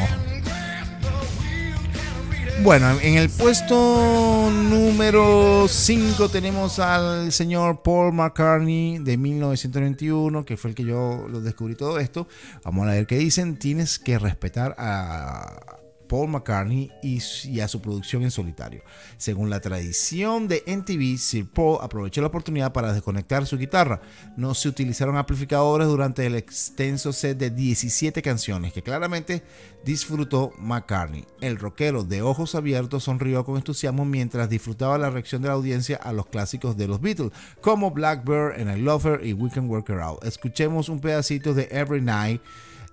Bueno, 2.62 2.90
en 3.00 3.16
el 3.16 3.28
puesto 3.28 4.50
número 4.50 5.68
5 5.68 6.28
tenemos 6.30 6.78
al 6.78 7.30
señor 7.30 7.82
Paul 7.82 8.12
McCartney 8.12 8.98
de 8.98 9.16
1991, 9.16 10.44
que 10.44 10.56
fue 10.56 10.70
el 10.70 10.74
que 10.74 10.84
yo 10.84 11.26
lo 11.30 11.40
descubrí 11.40 11.76
todo 11.76 12.00
esto. 12.00 12.26
Vamos 12.64 12.88
a 12.88 12.92
ver 12.92 13.06
qué 13.06 13.18
dicen. 13.18 13.56
Tienes 13.58 13.98
que 14.00 14.18
respetar 14.18 14.74
a, 14.78 15.76
Paul 16.06 16.28
McCartney 16.28 16.90
y, 17.02 17.60
a 17.60 17.68
su 17.68 17.80
producción 17.80 18.22
en 18.22 18.30
solitario. 18.30 18.82
Según 19.16 19.50
la 19.50 19.60
tradición 19.60 20.48
de 20.48 20.62
NTV, 20.66 21.18
Sir 21.18 21.48
Paul 21.48 21.78
aprovechó 21.80 22.20
la 22.20 22.28
oportunidad 22.28 22.72
para 22.72 22.92
desconectar 22.92 23.46
su 23.46 23.58
guitarra. 23.58 24.00
No 24.36 24.54
se 24.54 24.68
utilizaron 24.68 25.16
amplificadores 25.16 25.88
durante 25.88 26.26
el 26.26 26.34
extenso 26.34 27.12
set 27.12 27.38
de 27.38 27.50
17 27.50 28.22
canciones 28.22 28.72
que 28.72 28.82
claramente 28.82 29.42
disfrutó 29.84 30.52
McCartney. 30.58 31.24
El 31.40 31.58
rockero 31.58 32.04
de 32.04 32.22
ojos 32.22 32.54
abiertos 32.54 33.04
sonrió 33.04 33.44
con 33.44 33.56
entusiasmo 33.56 34.04
mientras 34.04 34.48
disfrutaba 34.48 34.98
la 34.98 35.10
reacción 35.10 35.42
de 35.42 35.48
la 35.48 35.54
audiencia 35.54 35.96
a 35.96 36.12
los 36.12 36.26
clásicos 36.26 36.76
de 36.76 36.88
los 36.88 37.00
Beatles, 37.00 37.32
como 37.60 37.90
Blackbird 37.90 38.60
and 38.60 38.76
I 38.76 38.80
Love 38.80 39.06
Her 39.06 39.26
y 39.26 39.32
We 39.32 39.50
Can 39.50 39.68
Work 39.68 39.90
Her 39.90 40.00
Out. 40.00 40.24
Escuchemos 40.24 40.88
un 40.88 41.00
pedacito 41.00 41.54
de 41.54 41.68
Every 41.70 42.00
Night 42.00 42.40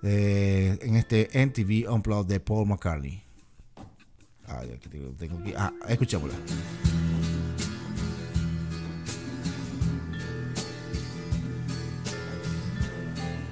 eh, 0.04 0.78
en 0.82 0.96
este 0.96 1.30
NTV 1.32 1.90
Unplugged 1.90 2.26
de 2.26 2.40
Paul 2.40 2.68
McCartney. 2.68 3.22
Ah, 4.46 4.60
tengo 5.18 5.38
aquí. 5.38 5.54
Ah, 5.56 5.72
escuchémosla. 5.88 6.34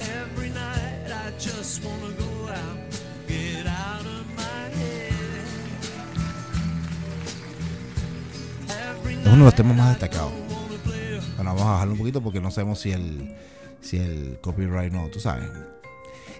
Every 0.00 0.50
night 0.50 1.08
I 1.08 1.32
just 1.38 1.82
wanna 1.82 2.14
go 2.18 2.48
out, 2.48 2.76
get 3.26 3.66
out 3.66 4.04
of 4.04 4.26
my 4.36 4.68
head. 4.76 5.22
Es 9.22 9.26
uno 9.26 9.36
de 9.36 9.44
los 9.44 9.54
temas 9.54 9.76
más 9.76 9.88
destacados. 9.98 10.32
Bueno, 11.36 11.54
vamos 11.54 11.62
a 11.62 11.70
bajarlo 11.72 11.92
un 11.92 11.98
poquito 11.98 12.20
porque 12.20 12.40
no 12.40 12.50
sabemos 12.50 12.78
si 12.78 12.92
el, 12.92 13.34
si 13.80 13.96
el 13.96 14.38
copyright 14.42 14.92
no, 14.92 15.08
tú 15.08 15.18
sabes. 15.18 15.48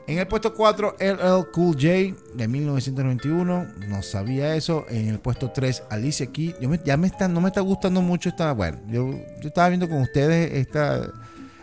En 0.07 0.19
el 0.19 0.27
puesto 0.27 0.53
4, 0.53 0.97
LL 0.99 1.51
Cool 1.53 1.75
J 1.75 1.89
de 2.35 2.49
1991. 2.49 3.67
No 3.89 4.03
sabía 4.03 4.57
eso. 4.57 4.85
En 4.89 5.09
el 5.09 5.21
puesto 5.21 5.51
3, 5.51 5.85
Alicia 5.91 6.27
Keys. 6.27 6.57
Yo 6.61 6.75
ya 6.85 6.97
me 6.97 7.07
está, 7.07 7.29
no 7.29 7.41
me 7.41 7.49
está 7.49 7.61
gustando 7.61 8.03
mucho 8.03 8.29
esta. 8.29 8.53
Bueno, 8.53 8.79
yo, 8.89 9.15
estaba 9.43 9.69
viendo 9.69 9.89
con 9.89 10.03
ustedes 10.03 10.53
esta, 10.55 11.09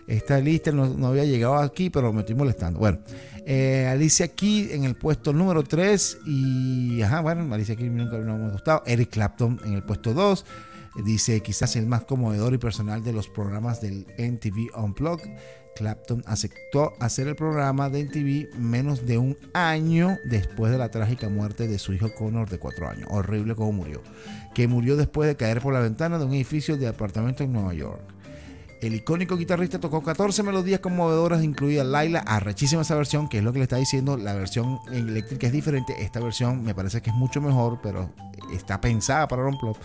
esta 0.08 0.40
lista. 0.40 0.72
No, 0.72 1.08
había 1.08 1.26
llegado 1.26 1.58
aquí, 1.58 1.90
pero 1.90 2.14
me 2.14 2.22
estoy 2.22 2.36
molestando. 2.36 2.80
Bueno, 2.80 3.00
eh, 3.46 3.88
Alicia 3.92 4.30
Keys 4.30 4.72
en 4.72 4.86
el 4.86 4.96
puesto 4.96 5.34
número 5.34 5.64
3. 5.64 6.20
Y, 6.26 7.02
ajá, 7.02 7.20
bueno, 7.20 7.54
Alicia 7.54 7.76
Keys 7.76 7.92
nunca 7.92 8.18
me 8.18 8.32
ha 8.32 8.50
gustado. 8.52 8.84
Eric 8.86 9.10
Clapton 9.10 9.60
en 9.66 9.74
el 9.74 9.84
puesto 9.84 10.14
2. 10.14 10.46
Dice 11.04 11.42
quizás 11.42 11.76
el 11.76 11.86
más 11.86 12.04
conmovedor 12.06 12.54
y 12.54 12.58
personal 12.58 13.04
de 13.04 13.14
los 13.14 13.28
programas 13.28 13.82
del 13.82 14.08
NTV 14.18 14.76
Unplugged. 14.78 15.30
Clapton 15.80 16.24
aceptó 16.28 16.92
hacer 17.00 17.30
el 17.30 17.38
programa 17.38 17.90
de 17.90 18.04
MTV 18.04 18.60
menos 18.60 19.06
de 19.06 19.18
un 19.18 19.38
año 19.54 20.18
después 20.26 20.74
de 20.74 20.78
la 20.78 20.92
trágica 20.92 21.30
muerte 21.30 21.70
de 21.70 21.80
su 21.80 21.94
hijo 21.94 22.14
Connor 22.14 22.50
de 22.50 22.60
4 22.60 22.90
años. 22.90 23.08
Horrible 23.10 23.56
como 23.56 23.72
murió. 23.72 24.02
Que 24.54 24.68
murió 24.68 24.98
después 24.98 25.30
de 25.30 25.38
caer 25.38 25.62
por 25.62 25.74
la 25.74 25.80
ventana 25.80 26.20
de 26.20 26.26
un 26.26 26.34
edificio 26.34 26.76
de 26.76 26.90
apartamento 26.90 27.46
en 27.46 27.54
Nueva 27.54 27.74
York. 27.74 28.02
El 28.82 28.94
icónico 28.94 29.38
guitarrista 29.38 29.80
tocó 29.80 30.04
14 30.04 30.44
melodías 30.44 30.82
conmovedoras, 30.82 31.46
incluida 31.46 31.86
Laila, 31.86 32.20
arrechísima 32.20 32.82
esa 32.82 32.96
versión, 32.96 33.30
que 33.30 33.38
es 33.38 33.44
lo 33.46 33.54
que 33.54 33.60
le 33.60 33.64
está 33.64 33.78
diciendo. 33.78 34.18
La 34.18 34.34
versión 34.34 34.80
eléctrica 34.92 35.48
es 35.48 35.54
diferente. 35.54 35.96
Esta 36.04 36.20
versión 36.20 36.62
me 36.62 36.76
parece 36.76 37.02
que 37.02 37.10
es 37.10 37.16
mucho 37.16 37.40
mejor, 37.40 37.80
pero 37.82 38.10
está 38.54 38.82
pensada 38.82 39.30
para 39.30 39.44
Ron 39.44 39.58
Plop 39.58 39.78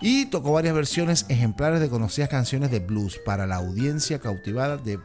y 0.00 0.26
tocó 0.26 0.52
varias 0.52 0.74
versiones 0.74 1.26
ejemplares 1.28 1.80
de 1.80 1.88
conocidas 1.88 2.28
canciones 2.28 2.70
de 2.70 2.80
blues 2.80 3.18
para 3.24 3.46
la 3.46 3.56
audiencia 3.56 4.18
cautivada 4.18 4.76
de 4.76 4.98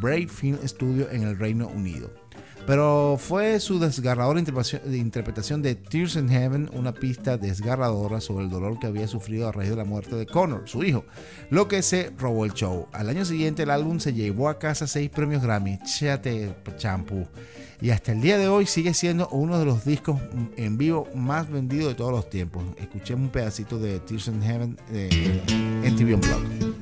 Brave 0.00 0.28
Film 0.28 0.58
Studio 0.66 1.10
en 1.10 1.22
el 1.22 1.38
Reino 1.38 1.68
Unido. 1.68 2.21
Pero 2.66 3.16
fue 3.18 3.58
su 3.58 3.80
desgarradora 3.80 4.40
interpretación 4.40 5.62
de 5.62 5.74
Tears 5.74 6.16
in 6.16 6.28
Heaven 6.28 6.70
una 6.72 6.92
pista 6.92 7.36
desgarradora 7.36 8.20
sobre 8.20 8.44
el 8.44 8.50
dolor 8.50 8.78
que 8.78 8.86
había 8.86 9.08
sufrido 9.08 9.48
a 9.48 9.52
raíz 9.52 9.70
de 9.70 9.76
la 9.76 9.84
muerte 9.84 10.14
de 10.14 10.26
Connor, 10.26 10.62
su 10.66 10.84
hijo, 10.84 11.04
lo 11.50 11.66
que 11.66 11.82
se 11.82 12.12
robó 12.16 12.44
el 12.44 12.52
show. 12.52 12.86
Al 12.92 13.08
año 13.08 13.24
siguiente 13.24 13.64
el 13.64 13.70
álbum 13.70 13.98
se 13.98 14.12
llevó 14.12 14.48
a 14.48 14.58
casa 14.60 14.86
seis 14.86 15.10
premios 15.10 15.42
Grammy, 15.42 15.80
Chate 15.84 16.54
Champú, 16.76 17.26
y 17.80 17.90
hasta 17.90 18.12
el 18.12 18.20
día 18.20 18.38
de 18.38 18.46
hoy 18.46 18.66
sigue 18.66 18.94
siendo 18.94 19.28
uno 19.30 19.58
de 19.58 19.64
los 19.64 19.84
discos 19.84 20.20
en 20.56 20.78
vivo 20.78 21.08
más 21.16 21.50
vendidos 21.50 21.88
de 21.88 21.94
todos 21.96 22.12
los 22.12 22.30
tiempos. 22.30 22.62
Escuchemos 22.76 23.24
un 23.24 23.30
pedacito 23.30 23.80
de 23.80 23.98
Tears 23.98 24.28
in 24.28 24.40
Heaven 24.40 24.76
MTV 25.82 26.14
Unplugged. 26.14 26.81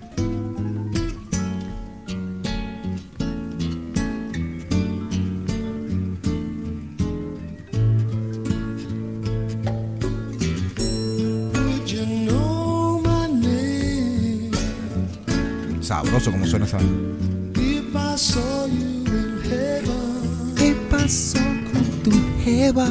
Como 16.31 16.47
suena 16.47 16.67
esa. 16.67 16.79
¿Qué 17.55 17.83
pasó 17.93 18.41
con 21.73 22.03
tu 22.03 22.11
jeva? 22.45 22.89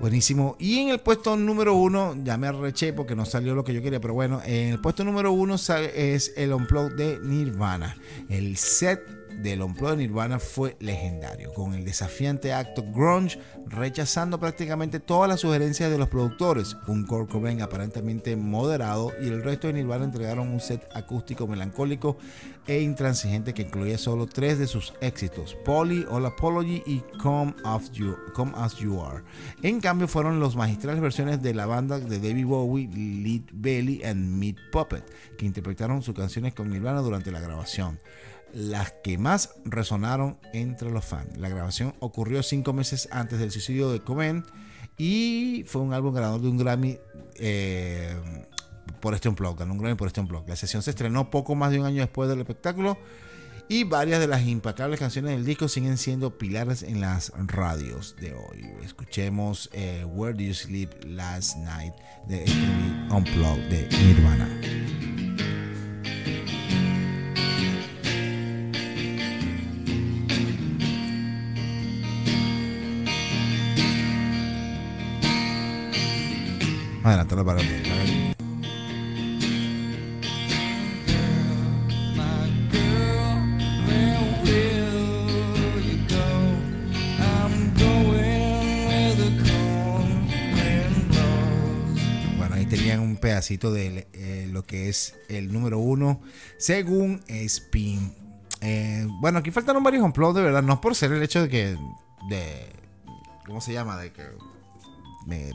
Buenísimo. 0.00 0.56
Y 0.58 0.78
en 0.78 0.88
el 0.90 1.00
puesto 1.00 1.36
número 1.36 1.74
uno, 1.74 2.16
ya 2.22 2.36
me 2.38 2.46
arreché 2.46 2.92
porque 2.92 3.16
no 3.16 3.24
salió 3.24 3.54
lo 3.54 3.64
que 3.64 3.74
yo 3.74 3.82
quería, 3.82 4.00
pero 4.00 4.14
bueno, 4.14 4.40
en 4.44 4.70
el 4.70 4.80
puesto 4.80 5.04
número 5.04 5.32
uno 5.32 5.56
es 5.56 6.32
el 6.36 6.52
unplug 6.52 6.94
de 6.94 7.18
Nirvana. 7.20 7.96
El 8.28 8.56
set 8.56 9.17
del 9.38 9.62
Unplugged 9.62 9.96
de 9.96 10.08
Nirvana 10.08 10.38
fue 10.38 10.76
legendario, 10.80 11.52
con 11.52 11.74
el 11.74 11.84
desafiante 11.84 12.52
acto 12.52 12.82
grunge 12.82 13.38
rechazando 13.66 14.38
prácticamente 14.40 15.00
todas 15.00 15.28
las 15.28 15.40
sugerencias 15.40 15.90
de 15.90 15.98
los 15.98 16.08
productores. 16.08 16.76
Un 16.86 17.06
Kurt 17.06 17.30
Cobain 17.30 17.62
aparentemente 17.62 18.36
moderado 18.36 19.12
y 19.22 19.28
el 19.28 19.42
resto 19.42 19.66
de 19.66 19.74
Nirvana 19.74 20.04
entregaron 20.04 20.48
un 20.48 20.60
set 20.60 20.88
acústico 20.94 21.46
melancólico 21.46 22.18
e 22.66 22.80
intransigente 22.82 23.54
que 23.54 23.62
incluía 23.62 23.96
solo 23.96 24.26
tres 24.26 24.58
de 24.58 24.66
sus 24.66 24.92
éxitos, 25.00 25.56
Polly, 25.64 26.04
All 26.10 26.26
Apology 26.26 26.82
y 26.86 27.02
Come, 27.22 27.54
you, 27.92 28.16
Come 28.34 28.52
As 28.56 28.76
You 28.76 29.02
Are. 29.02 29.22
En 29.62 29.80
cambio 29.80 30.08
fueron 30.08 30.40
los 30.40 30.56
magistrales 30.56 31.00
versiones 31.00 31.42
de 31.42 31.54
la 31.54 31.66
banda 31.66 31.98
de 31.98 32.18
David 32.18 32.46
Bowie, 32.46 32.88
Lead 32.88 33.42
Belly 33.52 34.04
and 34.04 34.38
Meat 34.38 34.56
Puppet, 34.70 35.04
que 35.36 35.46
interpretaron 35.46 36.02
sus 36.02 36.14
canciones 36.14 36.54
con 36.54 36.70
Nirvana 36.70 37.00
durante 37.00 37.30
la 37.30 37.40
grabación 37.40 37.98
las 38.52 38.92
que 39.02 39.18
más 39.18 39.54
resonaron 39.64 40.38
entre 40.52 40.90
los 40.90 41.04
fans. 41.04 41.36
La 41.36 41.48
grabación 41.48 41.94
ocurrió 42.00 42.42
cinco 42.42 42.72
meses 42.72 43.08
antes 43.12 43.38
del 43.38 43.50
suicidio 43.50 43.90
de 43.90 44.00
Cobain 44.00 44.44
y 44.96 45.64
fue 45.66 45.82
un 45.82 45.92
álbum 45.92 46.14
ganador 46.14 46.40
de 46.40 46.48
un 46.48 46.58
Grammy 46.58 46.98
eh, 47.36 48.16
por 49.00 49.14
este 49.14 49.28
unplug, 49.28 49.56
ganó 49.56 49.72
un 49.72 49.78
Grammy 49.78 49.96
por 49.96 50.08
este. 50.08 50.22
La 50.46 50.56
sesión 50.56 50.82
se 50.82 50.90
estrenó 50.90 51.30
poco 51.30 51.54
más 51.54 51.70
de 51.70 51.80
un 51.80 51.86
año 51.86 52.00
después 52.00 52.28
del 52.28 52.40
espectáculo 52.40 52.98
Y 53.68 53.84
varias 53.84 54.18
de 54.18 54.26
las 54.26 54.46
impecables 54.46 54.98
canciones 54.98 55.32
del 55.32 55.44
disco 55.44 55.68
siguen 55.68 55.98
siendo 55.98 56.36
pilares 56.36 56.82
en 56.82 57.00
las 57.00 57.32
radios 57.36 58.16
de 58.20 58.34
hoy. 58.34 58.66
Escuchemos 58.82 59.70
eh, 59.72 60.04
Where 60.04 60.34
Do 60.34 60.42
You 60.42 60.54
Sleep 60.54 61.04
Last 61.04 61.56
Night 61.58 61.94
de 62.26 62.42
MTV 62.42 63.14
Unplugged 63.14 63.68
de 63.68 63.88
Nirvana. 63.88 65.27
Adelántalo 77.08 77.42
para 77.42 77.62
mí. 77.62 77.68
Bueno, 92.36 92.54
ahí 92.54 92.66
tenían 92.66 93.00
un 93.00 93.16
pedacito 93.16 93.72
de 93.72 94.06
eh, 94.12 94.46
lo 94.52 94.64
que 94.64 94.90
es 94.90 95.14
el 95.30 95.50
número 95.50 95.78
uno 95.78 96.20
según 96.58 97.22
Spin. 97.26 98.12
Eh, 98.60 99.06
bueno, 99.20 99.38
aquí 99.38 99.50
faltaron 99.50 99.82
varios 99.82 100.04
unplugs 100.04 100.34
de 100.34 100.42
verdad, 100.42 100.62
no 100.62 100.78
por 100.82 100.94
ser 100.94 101.12
el 101.12 101.22
hecho 101.22 101.40
de 101.40 101.48
que. 101.48 101.78
De, 102.28 102.66
¿Cómo 103.46 103.62
se 103.62 103.72
llama? 103.72 103.96
De 103.96 104.12
que. 104.12 104.24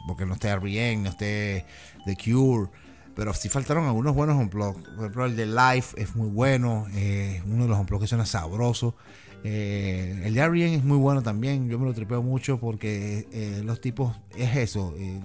Porque 0.08 0.26
no 0.26 0.34
esté 0.34 0.50
R.E.M., 0.50 1.04
no 1.04 1.10
esté 1.10 1.66
The 2.06 2.16
Cure. 2.16 2.70
Pero 3.16 3.34
sí 3.34 3.48
faltaron 3.48 3.86
algunos 3.86 4.16
buenos 4.16 4.38
unplugs. 4.38 4.82
Por 4.84 5.00
ejemplo, 5.00 5.26
el 5.26 5.36
de 5.36 5.46
Life 5.46 6.02
es 6.02 6.16
muy 6.16 6.30
bueno. 6.30 6.88
eh, 6.96 7.42
uno 7.46 7.64
de 7.64 7.70
los 7.70 7.78
unplugs 7.80 8.02
que 8.04 8.08
suena 8.08 8.26
sabroso. 8.26 8.96
Eh, 9.44 10.22
el 10.26 10.34
de 10.34 10.40
R.E.M. 10.42 10.76
es 10.78 10.84
muy 10.84 10.98
bueno 10.98 11.22
también. 11.22 11.70
Yo 11.70 11.78
me 11.78 11.86
lo 11.86 11.94
tripeo 11.94 12.24
mucho 12.24 12.60
porque 12.60 13.28
eh, 13.32 13.62
los 13.64 13.80
tipos. 13.82 14.16
Es 14.36 14.56
eso. 14.56 14.94
eh, 14.98 15.20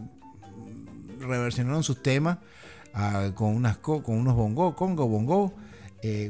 reversionaron 1.21 1.83
sus 1.83 2.03
temas 2.03 2.39
ah, 2.95 3.31
con 3.35 3.55
unas 3.55 3.79
co- 3.79 4.03
con 4.03 4.17
unos 4.19 4.35
bongo, 4.35 4.75
congo, 4.77 5.09
bongo, 5.09 5.53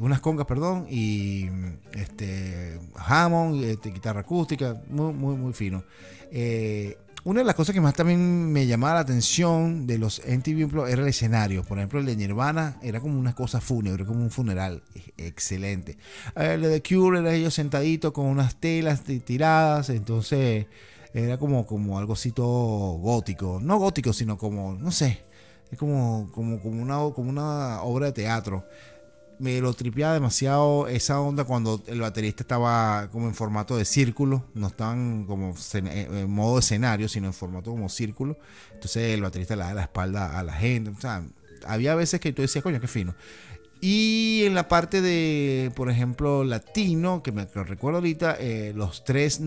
unas 0.00 0.20
congas, 0.20 0.46
perdón, 0.46 0.86
y 0.88 1.46
este 1.92 2.80
Hammond, 2.96 3.62
este, 3.64 3.90
guitarra 3.90 4.20
acústica, 4.20 4.80
muy, 4.88 5.12
muy, 5.12 5.36
muy 5.36 5.52
fino. 5.52 5.84
Una 7.24 7.40
de 7.40 7.44
las 7.46 7.54
cosas 7.54 7.74
que 7.74 7.80
más 7.80 7.94
también 7.94 8.50
me 8.52 8.66
llamaba 8.66 8.94
la 8.94 9.00
atención 9.00 9.86
de 9.86 9.98
los 9.98 10.22
MTV 10.26 10.86
era 10.88 11.02
el 11.02 11.08
escenario. 11.08 11.62
Por 11.64 11.78
ejemplo, 11.78 12.00
el 12.00 12.06
de 12.06 12.16
Nirvana 12.16 12.78
era 12.82 13.00
como 13.00 13.18
una 13.18 13.34
cosa 13.34 13.60
fúnebre, 13.60 14.06
como 14.06 14.20
un 14.22 14.30
funeral. 14.30 14.82
Excelente. 15.16 15.98
El 16.34 16.62
de 16.62 16.80
The 16.80 16.82
Cure 16.94 17.20
era 17.20 17.34
ellos 17.34 17.54
sentaditos 17.54 18.12
con 18.12 18.26
unas 18.26 18.56
telas 18.56 19.02
ti- 19.04 19.20
tiradas. 19.20 19.90
Entonces 19.90 20.66
era 21.12 21.38
como, 21.38 21.66
como 21.66 21.98
algo 21.98 22.14
así 22.14 22.32
todo 22.32 22.98
gótico. 22.98 23.58
No 23.62 23.78
gótico, 23.78 24.12
sino 24.12 24.38
como, 24.38 24.74
no 24.74 24.90
sé. 24.90 25.20
Es 25.70 25.78
como, 25.78 26.30
como, 26.32 26.60
como, 26.60 26.80
una, 26.82 26.96
como 27.14 27.28
una 27.28 27.82
obra 27.82 28.06
de 28.06 28.12
teatro. 28.12 28.64
Me 29.38 29.60
lo 29.60 29.72
tripeaba 29.72 30.14
demasiado 30.14 30.88
esa 30.88 31.20
onda 31.20 31.44
cuando 31.44 31.82
el 31.86 32.00
baterista 32.00 32.42
estaba 32.42 33.08
como 33.12 33.28
en 33.28 33.34
formato 33.34 33.76
de 33.76 33.84
círculo. 33.84 34.44
No 34.54 34.66
estaban 34.66 35.26
como 35.26 35.54
eh, 35.74 36.08
en 36.10 36.30
modo 36.30 36.58
escenario, 36.58 37.08
sino 37.08 37.28
en 37.28 37.32
formato 37.32 37.70
como 37.70 37.88
círculo. 37.88 38.36
Entonces 38.74 39.14
el 39.14 39.22
baterista 39.22 39.54
le 39.54 39.62
da 39.62 39.74
la 39.74 39.82
espalda 39.82 40.38
a 40.38 40.42
la 40.42 40.54
gente. 40.54 40.92
Había 41.66 41.94
veces 41.94 42.20
que 42.20 42.32
tú 42.32 42.42
decías, 42.42 42.62
coño, 42.62 42.80
qué 42.80 42.88
fino. 42.88 43.14
Y 43.80 44.42
en 44.44 44.54
la 44.54 44.66
parte 44.66 45.00
de, 45.00 45.70
por 45.76 45.88
ejemplo, 45.88 46.42
latino, 46.42 47.22
que 47.22 47.30
me 47.30 47.44
recuerdo 47.44 47.98
ahorita, 47.98 48.36
eh, 48.40 48.72
los 48.74 49.04
tres, 49.04 49.40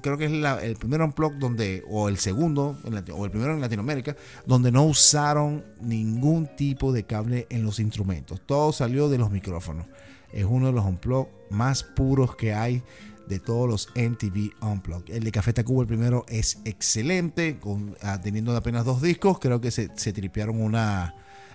creo 0.00 0.16
que 0.16 0.24
es 0.24 0.32
el 0.62 0.76
primer 0.76 1.02
unplug 1.02 1.38
donde, 1.38 1.84
o 1.90 2.08
el 2.08 2.16
segundo, 2.16 2.78
o 3.12 3.24
el 3.24 3.30
primero 3.30 3.52
en 3.52 3.60
Latinoamérica, 3.60 4.16
donde 4.46 4.72
no 4.72 4.84
usaron 4.84 5.64
ningún 5.82 6.48
tipo 6.56 6.92
de 6.92 7.04
cable 7.04 7.46
en 7.50 7.62
los 7.62 7.78
instrumentos. 7.78 8.40
Todo 8.46 8.72
salió 8.72 9.10
de 9.10 9.18
los 9.18 9.30
micrófonos. 9.30 9.86
Es 10.32 10.46
uno 10.46 10.66
de 10.66 10.72
los 10.72 10.84
unplug 10.84 11.28
más 11.50 11.84
puros 11.84 12.36
que 12.36 12.54
hay 12.54 12.82
de 13.28 13.38
todos 13.38 13.68
los 13.68 13.88
MTV 13.94 14.50
Unplugged. 14.62 15.14
El 15.14 15.24
de 15.24 15.32
Café 15.32 15.52
Tacuba, 15.52 15.82
el 15.82 15.88
primero, 15.88 16.24
es 16.28 16.58
excelente, 16.64 17.58
con, 17.58 17.96
ah, 18.02 18.20
teniendo 18.20 18.56
apenas 18.56 18.84
dos 18.84 19.02
discos. 19.02 19.38
Creo 19.38 19.60
que 19.60 19.70
se, 19.70 19.90
se 19.94 20.12
tripearon 20.12 20.60
una, 20.60 21.14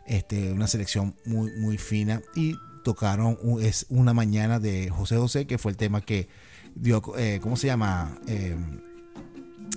este, 0.10 0.52
una 0.52 0.68
selección 0.68 1.16
muy, 1.26 1.52
muy 1.58 1.78
fina 1.78 2.22
y 2.36 2.56
tocaron 2.84 3.38
es 3.62 3.86
una 3.90 4.14
mañana 4.14 4.60
de 4.60 4.90
José 4.90 5.16
José, 5.18 5.48
que 5.48 5.58
fue 5.58 5.72
el 5.72 5.78
tema 5.78 6.02
que 6.02 6.28
dio, 6.76 7.02
eh, 7.18 7.40
¿cómo 7.42 7.56
se 7.56 7.68
llama? 7.68 8.18
Eh, 8.28 8.56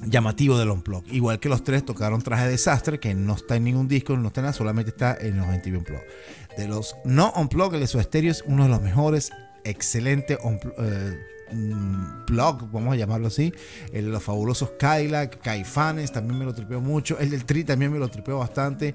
llamativo 0.06 0.58
del 0.58 0.70
Unplug. 0.70 1.04
Igual 1.12 1.38
que 1.38 1.48
los 1.48 1.62
tres 1.62 1.84
tocaron 1.84 2.22
Traje 2.22 2.44
de 2.44 2.50
Desastre, 2.52 2.98
que 2.98 3.14
no 3.14 3.34
está 3.34 3.56
en 3.56 3.64
ningún 3.64 3.88
disco, 3.88 4.16
no 4.16 4.28
está 4.28 4.40
nada, 4.40 4.52
solamente 4.52 4.90
está 4.90 5.16
en 5.20 5.36
los 5.36 5.46
MTV 5.46 5.78
Unplug. 5.78 6.00
De 6.56 6.66
los 6.68 6.96
no 7.04 7.32
Unplug, 7.36 7.74
el 7.74 7.80
de 7.80 7.86
su 7.86 8.00
estéreo 8.00 8.30
es 8.30 8.42
uno 8.46 8.64
de 8.64 8.68
los 8.70 8.82
mejores, 8.82 9.30
excelente 9.64 10.38
unpl- 10.38 10.74
eh, 10.78 11.54
mm, 11.54 12.24
plug, 12.26 12.70
vamos 12.72 12.94
a 12.94 12.96
llamarlo 12.96 13.28
así. 13.28 13.52
El 13.92 14.06
de 14.06 14.10
los 14.10 14.22
fabulosos 14.22 14.72
Cadillac, 14.78 15.40
Caifanes, 15.40 16.10
también 16.10 16.38
me 16.38 16.44
lo 16.44 16.54
tripeo 16.54 16.80
mucho. 16.80 17.18
El 17.18 17.30
del 17.30 17.44
Tri 17.44 17.62
también 17.64 17.92
me 17.92 17.98
lo 17.98 18.08
tripeo 18.08 18.38
bastante. 18.38 18.94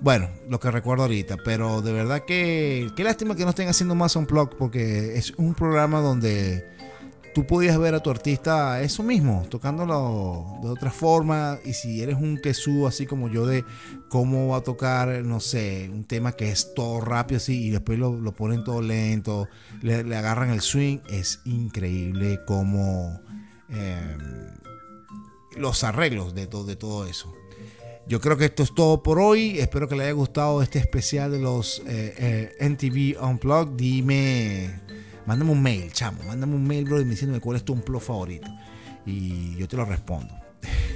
Bueno, 0.00 0.28
lo 0.48 0.60
que 0.60 0.70
recuerdo 0.70 1.04
ahorita, 1.04 1.36
pero 1.44 1.82
de 1.82 1.92
verdad 1.92 2.24
que 2.24 2.88
qué 2.94 3.02
lástima 3.02 3.34
que 3.34 3.44
no 3.44 3.50
estén 3.50 3.68
haciendo 3.68 3.94
más 3.94 4.14
Unplug 4.14 4.56
porque 4.56 5.16
es 5.16 5.32
un 5.36 5.54
programa 5.54 6.00
donde 6.00 6.64
tú 7.34 7.46
podías 7.46 7.78
ver 7.78 7.94
a 7.94 8.00
tu 8.00 8.10
artista 8.10 8.80
eso 8.80 9.02
mismo, 9.02 9.44
tocándolo 9.48 10.58
de 10.62 10.68
otra 10.68 10.90
forma. 10.90 11.58
Y 11.64 11.72
si 11.72 12.02
eres 12.02 12.16
un 12.16 12.38
quesú 12.38 12.86
así 12.86 13.06
como 13.06 13.28
yo, 13.28 13.46
de 13.46 13.64
cómo 14.08 14.48
va 14.48 14.58
a 14.58 14.60
tocar, 14.62 15.08
no 15.24 15.40
sé, 15.40 15.90
un 15.92 16.04
tema 16.04 16.32
que 16.32 16.50
es 16.50 16.74
todo 16.74 17.00
rápido 17.00 17.38
así 17.38 17.66
y 17.66 17.70
después 17.70 17.98
lo, 17.98 18.12
lo 18.12 18.32
ponen 18.32 18.64
todo 18.64 18.82
lento, 18.82 19.48
le, 19.82 20.16
agarran 20.16 20.50
el 20.50 20.60
swing, 20.60 20.98
es 21.10 21.40
increíble 21.44 22.40
cómo 22.46 23.20
eh, 23.68 24.16
los 25.56 25.84
arreglos 25.84 26.34
de, 26.34 26.46
todo 26.46 26.64
de 26.64 26.76
todo 26.76 27.06
eso. 27.06 27.32
Yo 28.08 28.22
creo 28.22 28.38
que 28.38 28.46
esto 28.46 28.62
es 28.62 28.74
todo 28.74 29.02
por 29.02 29.18
hoy. 29.18 29.58
Espero 29.58 29.86
que 29.86 29.94
les 29.94 30.04
haya 30.04 30.12
gustado 30.12 30.62
este 30.62 30.78
especial 30.78 31.30
de 31.30 31.40
los 31.40 31.82
eh, 31.86 32.14
eh, 32.16 32.56
NTV 32.58 33.22
Unplugged. 33.22 33.76
Dime, 33.76 34.80
mándame 35.26 35.52
un 35.52 35.62
mail, 35.62 35.92
chamo. 35.92 36.22
Mándame 36.26 36.54
un 36.54 36.66
mail, 36.66 36.86
bro, 36.86 37.02
y 37.02 37.04
diciéndome 37.04 37.40
cuál 37.40 37.58
es 37.58 37.64
tu 37.64 37.74
unplug 37.74 38.00
favorito. 38.00 38.48
Y 39.04 39.54
yo 39.56 39.68
te 39.68 39.76
lo 39.76 39.84
respondo. 39.84 40.32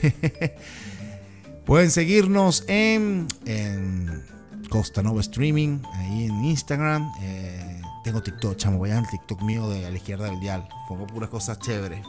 Pueden 1.67 1.91
seguirnos 1.91 2.65
en, 2.67 3.27
en 3.45 4.25
Costa 4.71 5.03
Nova 5.03 5.21
Streaming, 5.21 5.81
ahí 5.93 6.25
en 6.25 6.45
Instagram. 6.47 7.13
Eh, 7.21 7.83
tengo 8.05 8.23
TikTok, 8.23 8.57
chamo. 8.57 8.79
Vayan 8.79 9.05
al 9.05 9.11
TikTok 9.11 9.43
mío 9.43 9.69
de 9.69 9.85
a 9.85 9.91
la 9.91 9.97
izquierda 9.99 10.25
del 10.25 10.41
dial. 10.41 10.67
Pongo 10.89 11.07
puras 11.07 11.29
cosas 11.29 11.59
chéveres. 11.59 12.01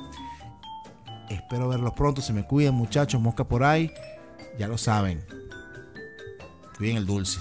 Espero 1.29 1.67
verlos 1.67 1.91
pronto. 1.93 2.21
Se 2.21 2.31
me 2.31 2.45
cuidan, 2.45 2.75
muchachos. 2.75 3.19
Mosca 3.19 3.43
por 3.43 3.65
ahí. 3.65 3.91
Ya 4.57 4.67
lo 4.67 4.77
saben. 4.77 5.23
Cuiden 6.77 6.97
el 6.97 7.05
dulce. 7.05 7.39